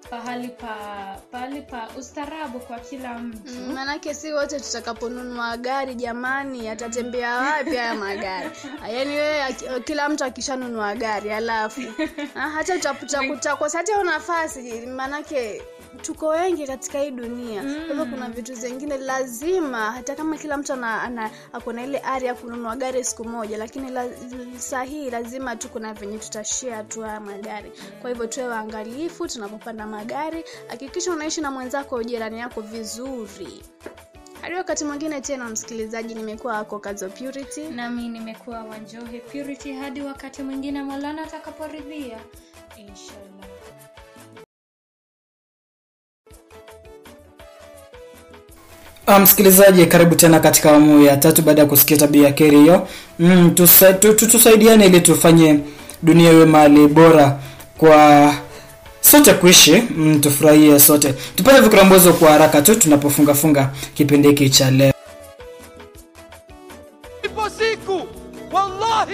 pahali 0.10 0.48
pa 0.48 0.76
pahali 1.32 1.62
pa 1.62 1.88
ustarabu 1.98 2.60
kwa 2.60 2.80
kila 2.80 3.18
mtu. 3.20 3.52
Mm, 3.52 3.74
manake 3.74 4.14
si 4.14 4.34
wote 4.34 4.60
tutakaponunua 4.60 5.58
gari 5.58 5.96
jamani 5.96 6.70
atatembea 6.70 7.38
wapi 7.38 7.76
haya 7.76 7.96
magari? 7.96 8.50
Yaani 8.96 9.16
wewe 9.16 9.56
kila 9.86 10.10
mtu 10.10 10.24
akishanunua 10.24 10.96
gari 10.96 11.32
alafu. 11.32 11.82
Ah, 12.36 12.50
hata 12.50 12.94
utakosa 13.34 13.78
hata 13.78 14.04
nafasi 14.04 14.86
manake 14.86 15.62
tuko 16.02 16.28
wengi 16.28 16.68
katika 16.68 17.00
hii 17.00 17.12
dunia. 17.12 17.62
Kwa 17.62 17.72
hivyo 17.88 18.06
kuna 18.06 18.30
vitu 18.30 18.54
zingine 18.54 18.98
lazima 18.98 19.92
hata 19.92 20.16
kama 20.16 20.38
kila 20.38 20.58
mtu 20.58 20.74
ana, 20.74 21.02
ana 21.02 21.32
ako 21.54 21.74
na 21.74 21.84
ile 21.84 22.00
ari 22.00 22.26
ya 22.26 22.36
kununua 22.36 22.76
gari 22.76 23.04
siku 23.04 23.26
moja 23.26 23.58
lakini 23.58 23.92
la, 23.92 24.06
saa 24.58 24.84
hii 24.84 25.10
lazima 25.10 25.56
tu 25.56 25.70
kuna 25.70 25.94
venye 25.94 26.18
tutashare 26.18 26.84
tu 26.84 27.02
haya 27.02 27.20
magari. 27.20 27.72
Kwa 28.02 28.10
hivyo 28.10 28.28
tuwe 28.28 28.48
waangalifu 28.48 29.28
tunapopanda 29.28 29.88
magari 29.88 30.44
hakikisha 30.68 31.12
unaishi 31.12 31.42
na 31.42 31.52
mwenzako 31.52 32.04
jirani 32.04 32.40
yako 32.40 32.62
vizuri. 32.62 33.64
Hadi 34.42 34.56
wakati 34.56 34.86
mwingine 34.86 35.22
tena 35.22 35.46
msikilizaji 35.50 36.16
nimekuwa 36.16 36.54
wako 36.54 36.80
kazo 36.80 37.10
purity. 37.10 37.62
Nami 37.68 38.10
nimekuwa 38.10 38.64
wanjohe 38.64 39.20
purity. 39.20 39.74
Hadi 39.74 40.02
wakati 40.02 40.44
mwingine 40.44 40.84
molana 40.84 41.24
atakaporidhia. 41.24 42.20
Inshallah 42.78 43.37
msikilizaji 49.20 49.86
karibu 49.86 50.16
tena 50.16 50.40
katika 50.40 50.70
awamu 50.70 51.04
ya 51.04 51.18
tatu 51.18 51.42
baada 51.42 51.62
ya 51.62 51.68
kusikia 51.68 51.98
tabia 51.98 52.32
keri 52.32 52.58
hiyo. 52.60 52.88
Mm, 53.20 53.52
tusa, 53.56 53.94
tu, 53.94 54.14
tu, 54.14 54.26
ili 54.86 55.02
tufanye 55.02 55.60
dunia 56.04 56.32
iwe 56.32 56.46
mahali 56.46 56.88
bora 56.88 57.40
kwa 57.78 58.34
sote 59.02 59.34
kuishi. 59.34 59.84
Mm, 59.98 60.20
tufurahie 60.22 60.80
sote. 60.80 61.14
Tupate 61.36 61.60
vikurambozo 61.62 62.14
kwa 62.14 62.32
haraka 62.32 62.62
tu 62.62 62.76
tunapofungafunga 62.76 63.70
kipindi 63.94 64.28
hiki 64.28 64.50
cha 64.50 64.72
leo 64.72 64.94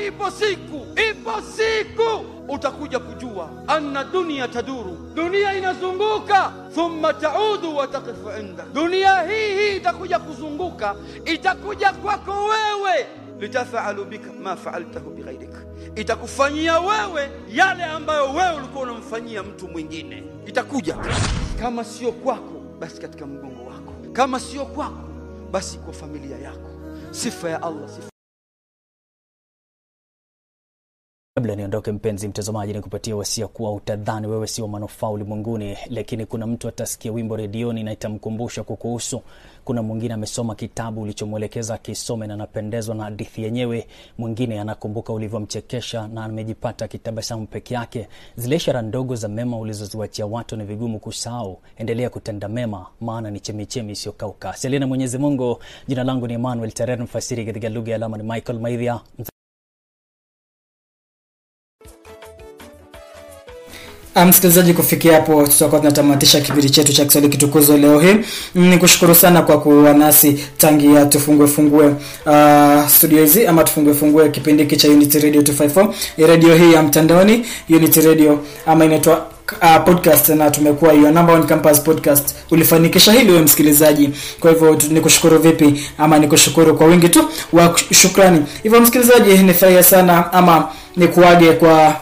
ipo 0.08 0.32
siku 0.32 0.86
ipo 1.10 1.32
siku. 1.42 2.26
Utakuja 2.48 3.00
kujua 3.00 3.50
anna 3.68 4.04
dunia 4.04 4.48
taduru. 4.48 4.98
Dunia 5.14 5.58
inazunguka 5.58 6.54
thumma 6.76 7.14
taudu 7.14 7.76
wa 7.78 7.88
taqifu 7.88 8.30
inda. 8.40 8.64
Dunia 8.74 9.22
hii 9.22 9.54
hii 9.56 9.78
itakuja 9.78 10.20
kuzunguka 10.20 10.96
itakuja 11.26 11.92
kwako 11.94 12.32
wewe. 12.32 13.06
Litafalu 13.40 14.06
bika 14.06 14.30
ma 14.44 14.56
faaltahu 14.56 15.10
bighairik 15.10 15.50
itakufanyia 15.96 16.80
wewe 16.80 17.32
yale 17.50 17.84
ambayo 17.84 18.32
wewe 18.34 18.56
ulikuwa 18.58 18.84
unamfanyia 18.84 19.44
mtu 19.44 19.68
mwingine. 19.68 20.24
Itakuja. 20.46 20.98
Kama 21.60 21.84
sio 21.84 22.12
kwako 22.12 22.62
basi 22.80 23.02
katika 23.02 23.26
mgongo 23.26 23.64
wako. 23.70 23.94
Kama 24.14 24.40
sio 24.40 24.66
kwako 24.66 25.10
basi 25.52 25.78
kwa 25.78 25.94
familia 25.94 26.38
yako. 26.38 26.70
Sifa 27.12 27.50
ya 27.50 27.64
allah 27.64 27.90
sifa 27.90 28.13
Kabla 31.36 31.56
niondoke, 31.56 31.92
mpenzi 31.92 32.28
mtazamaji, 32.28 32.74
nikupatia 32.74 33.16
wasia 33.16 33.48
kuwa 33.48 33.74
utadhani 33.74 34.28
wewe 34.28 34.48
sio 34.48 34.68
manufaa 34.68 35.10
ulimwenguni, 35.10 35.78
lakini 35.90 36.26
kuna 36.26 36.48
mtu 36.48 36.68
atasikia 36.68 37.12
wimbo 37.12 37.36
redioni 37.38 37.84
na 37.84 37.92
itamkumbusha 37.94 38.64
kukuhusu. 38.64 39.22
Kuna 39.66 39.84
mwingine 39.84 40.14
amesoma 40.14 40.56
kitabu 40.56 41.02
ulichomwelekeza 41.02 41.74
akisome 41.74 42.28
na 42.28 42.34
anapendezwa 42.34 42.96
na 42.96 43.04
hadithi 43.04 43.44
yenyewe. 43.44 43.88
Mwingine 44.18 44.60
anakumbuka 44.60 45.14
ulivyomchekesha 45.14 46.08
na 46.08 46.24
amejipata 46.24 46.86
akitabasamu 46.86 47.48
peke 47.48 47.74
yake. 47.74 48.08
Zile 48.36 48.56
ishara 48.56 48.82
ndogo 48.82 49.16
za 49.16 49.28
mema 49.28 49.58
ulizoziwachia 49.60 50.26
watu 50.26 50.56
ni 50.56 50.64
vigumu 50.64 51.00
kusahau. 51.00 51.60
Endelea 51.78 52.10
kutenda 52.10 52.48
mema, 52.50 52.86
maana 53.02 53.32
ni 53.32 53.40
chemichemi 53.40 53.92
isiyokauka. 53.92 54.54
Salia 54.54 54.80
na 54.80 54.88
Mwenyezi 54.88 55.18
Mungu. 55.18 55.58
Jina 55.88 56.04
langu 56.04 56.28
ni 56.28 56.34
Emmanuel 56.34 56.72
Terer, 56.72 57.00
mfasiri 57.00 57.46
katika 57.46 57.70
lugha 57.70 57.90
ya 57.92 57.96
alama 57.96 58.18
ni 58.18 58.24
Michael 58.24 58.60
Maidhia. 58.60 59.00
Msikilizaji 64.16 64.74
kufikia 64.74 65.14
hapo 65.14 65.48
tutakuwa 65.48 65.80
tunatamatisha 65.82 66.42
kipindi 66.42 66.70
chetu 66.70 66.94
cha 66.94 67.06
kiswahili 67.06 67.32
kitukuzwa 67.32 67.78
leo 67.78 68.00
hii. 68.00 68.16
Ni 68.56 68.78
kushukuru 68.78 69.16
sana 69.16 69.42
kwa 69.42 69.60
kuwa 69.62 69.94
nasi 69.94 70.40
tangia 70.58 71.06
tufungue 71.06 71.48
fungue 71.48 71.86
uh, 72.26 72.88
studio 72.88 73.20
hizi 73.22 73.48
ama 73.48 73.64
tufungue 73.64 73.94
fungue 73.94 74.30
kipindi 74.30 74.64
hiki 74.64 74.78
cha 74.78 74.88
unity 74.90 75.20
radio 75.20 75.42
254 75.42 75.88
radio 76.28 76.56
hii 76.56 76.74
ya 76.74 76.84
mtandaoni 76.84 77.46
unity 77.70 78.02
radio 78.02 78.40
ama 78.66 78.86
inaitwa 78.86 79.26
uh, 79.62 79.84
podcast 79.86 80.30
na 80.30 80.52
tumekuwa 80.52 80.94
hiyo 80.94 81.12
number 81.12 81.36
one 81.36 81.46
campus 81.46 81.80
podcast. 81.82 82.36
Ulifanikisha 82.52 83.12
hili 83.12 83.32
wewe 83.32 83.44
msikilizaji. 83.44 84.10
Kwa 84.40 84.52
hivyo 84.52 84.78
nikushukuru 84.90 85.40
vipi 85.40 85.84
ama 85.98 86.20
nikushukuru 86.20 86.76
kwa 86.78 86.88
wingi 86.88 87.10
tu 87.10 87.30
wa 87.54 87.76
shukrani. 87.92 88.42
Hivyo 88.64 88.82
msikilizaji 88.82 89.38
nifurahia 89.38 89.84
sana 89.84 90.34
ama 90.34 90.68
nikuage 90.98 91.52
kwa 91.52 91.96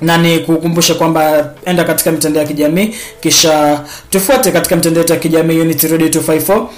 na 0.00 0.18
ni 0.18 0.38
kukumbusha 0.38 0.94
kwamba 0.94 1.50
enda 1.64 1.84
katika 1.84 2.12
mitandao 2.12 2.42
ya 2.42 2.48
kijamii 2.48 2.94
kisha 3.20 3.80
tufuate 4.10 4.50
katika 4.52 4.76
mitandao 4.76 5.00
yetu 5.02 5.12
ya 5.12 5.18
kijamii 5.18 5.60
unity 5.60 5.88
radio 5.88 6.08
254 6.08 6.58
uh, 6.58 6.68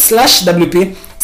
wp 0.63 0.77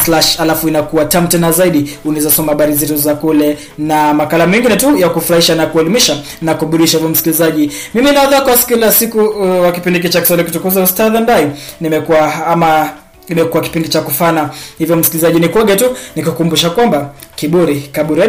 slash 0.05 0.39
alafu 0.39 0.67
inakuwa 0.67 1.05
tam 1.05 1.27
tena 1.27 1.51
zaidi. 1.51 1.97
Unaweza 2.05 2.31
soma 2.31 2.51
habari 2.51 2.73
zetu 2.73 2.97
za 2.97 3.15
kule 3.15 3.57
na 3.77 4.13
makala 4.13 4.47
mengine 4.47 4.75
tu 4.77 4.97
ya 4.97 5.09
kufurahisha 5.09 5.55
na 5.55 5.65
kuelimisha 5.65 6.17
na 6.41 6.53
kuburudisha. 6.53 6.97
Hivyo 6.97 7.09
msikilizaji 7.11 7.71
mimi 7.93 8.11
naodha 8.11 8.41
kwa 8.41 8.57
kila 8.57 8.91
siku 8.91 9.19
uh, 9.19 9.61
wa 9.61 9.71
kipindi 9.71 10.09
cha 10.09 10.21
kiswahili 10.21 10.47
kutukuza 10.47 10.81
ustadh 10.83 11.15
ndai 11.15 11.47
nimekuwa 11.81 12.45
ama 12.47 12.89
imekuwa 13.27 13.63
kipindi 13.63 13.89
cha 13.89 14.01
kufana. 14.01 14.49
Hivyo 14.77 14.95
msikilizaji 14.95 15.39
nikuage 15.39 15.75
tu 15.75 15.95
nikukumbusha 16.15 16.69
kwamba 16.69 17.09
kiburi 17.35 17.89
kaburi 17.91 18.21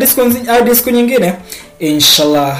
hadi 0.46 0.74
siku 0.76 0.90
nyingine. 0.90 1.32
Inshallah 1.78 2.58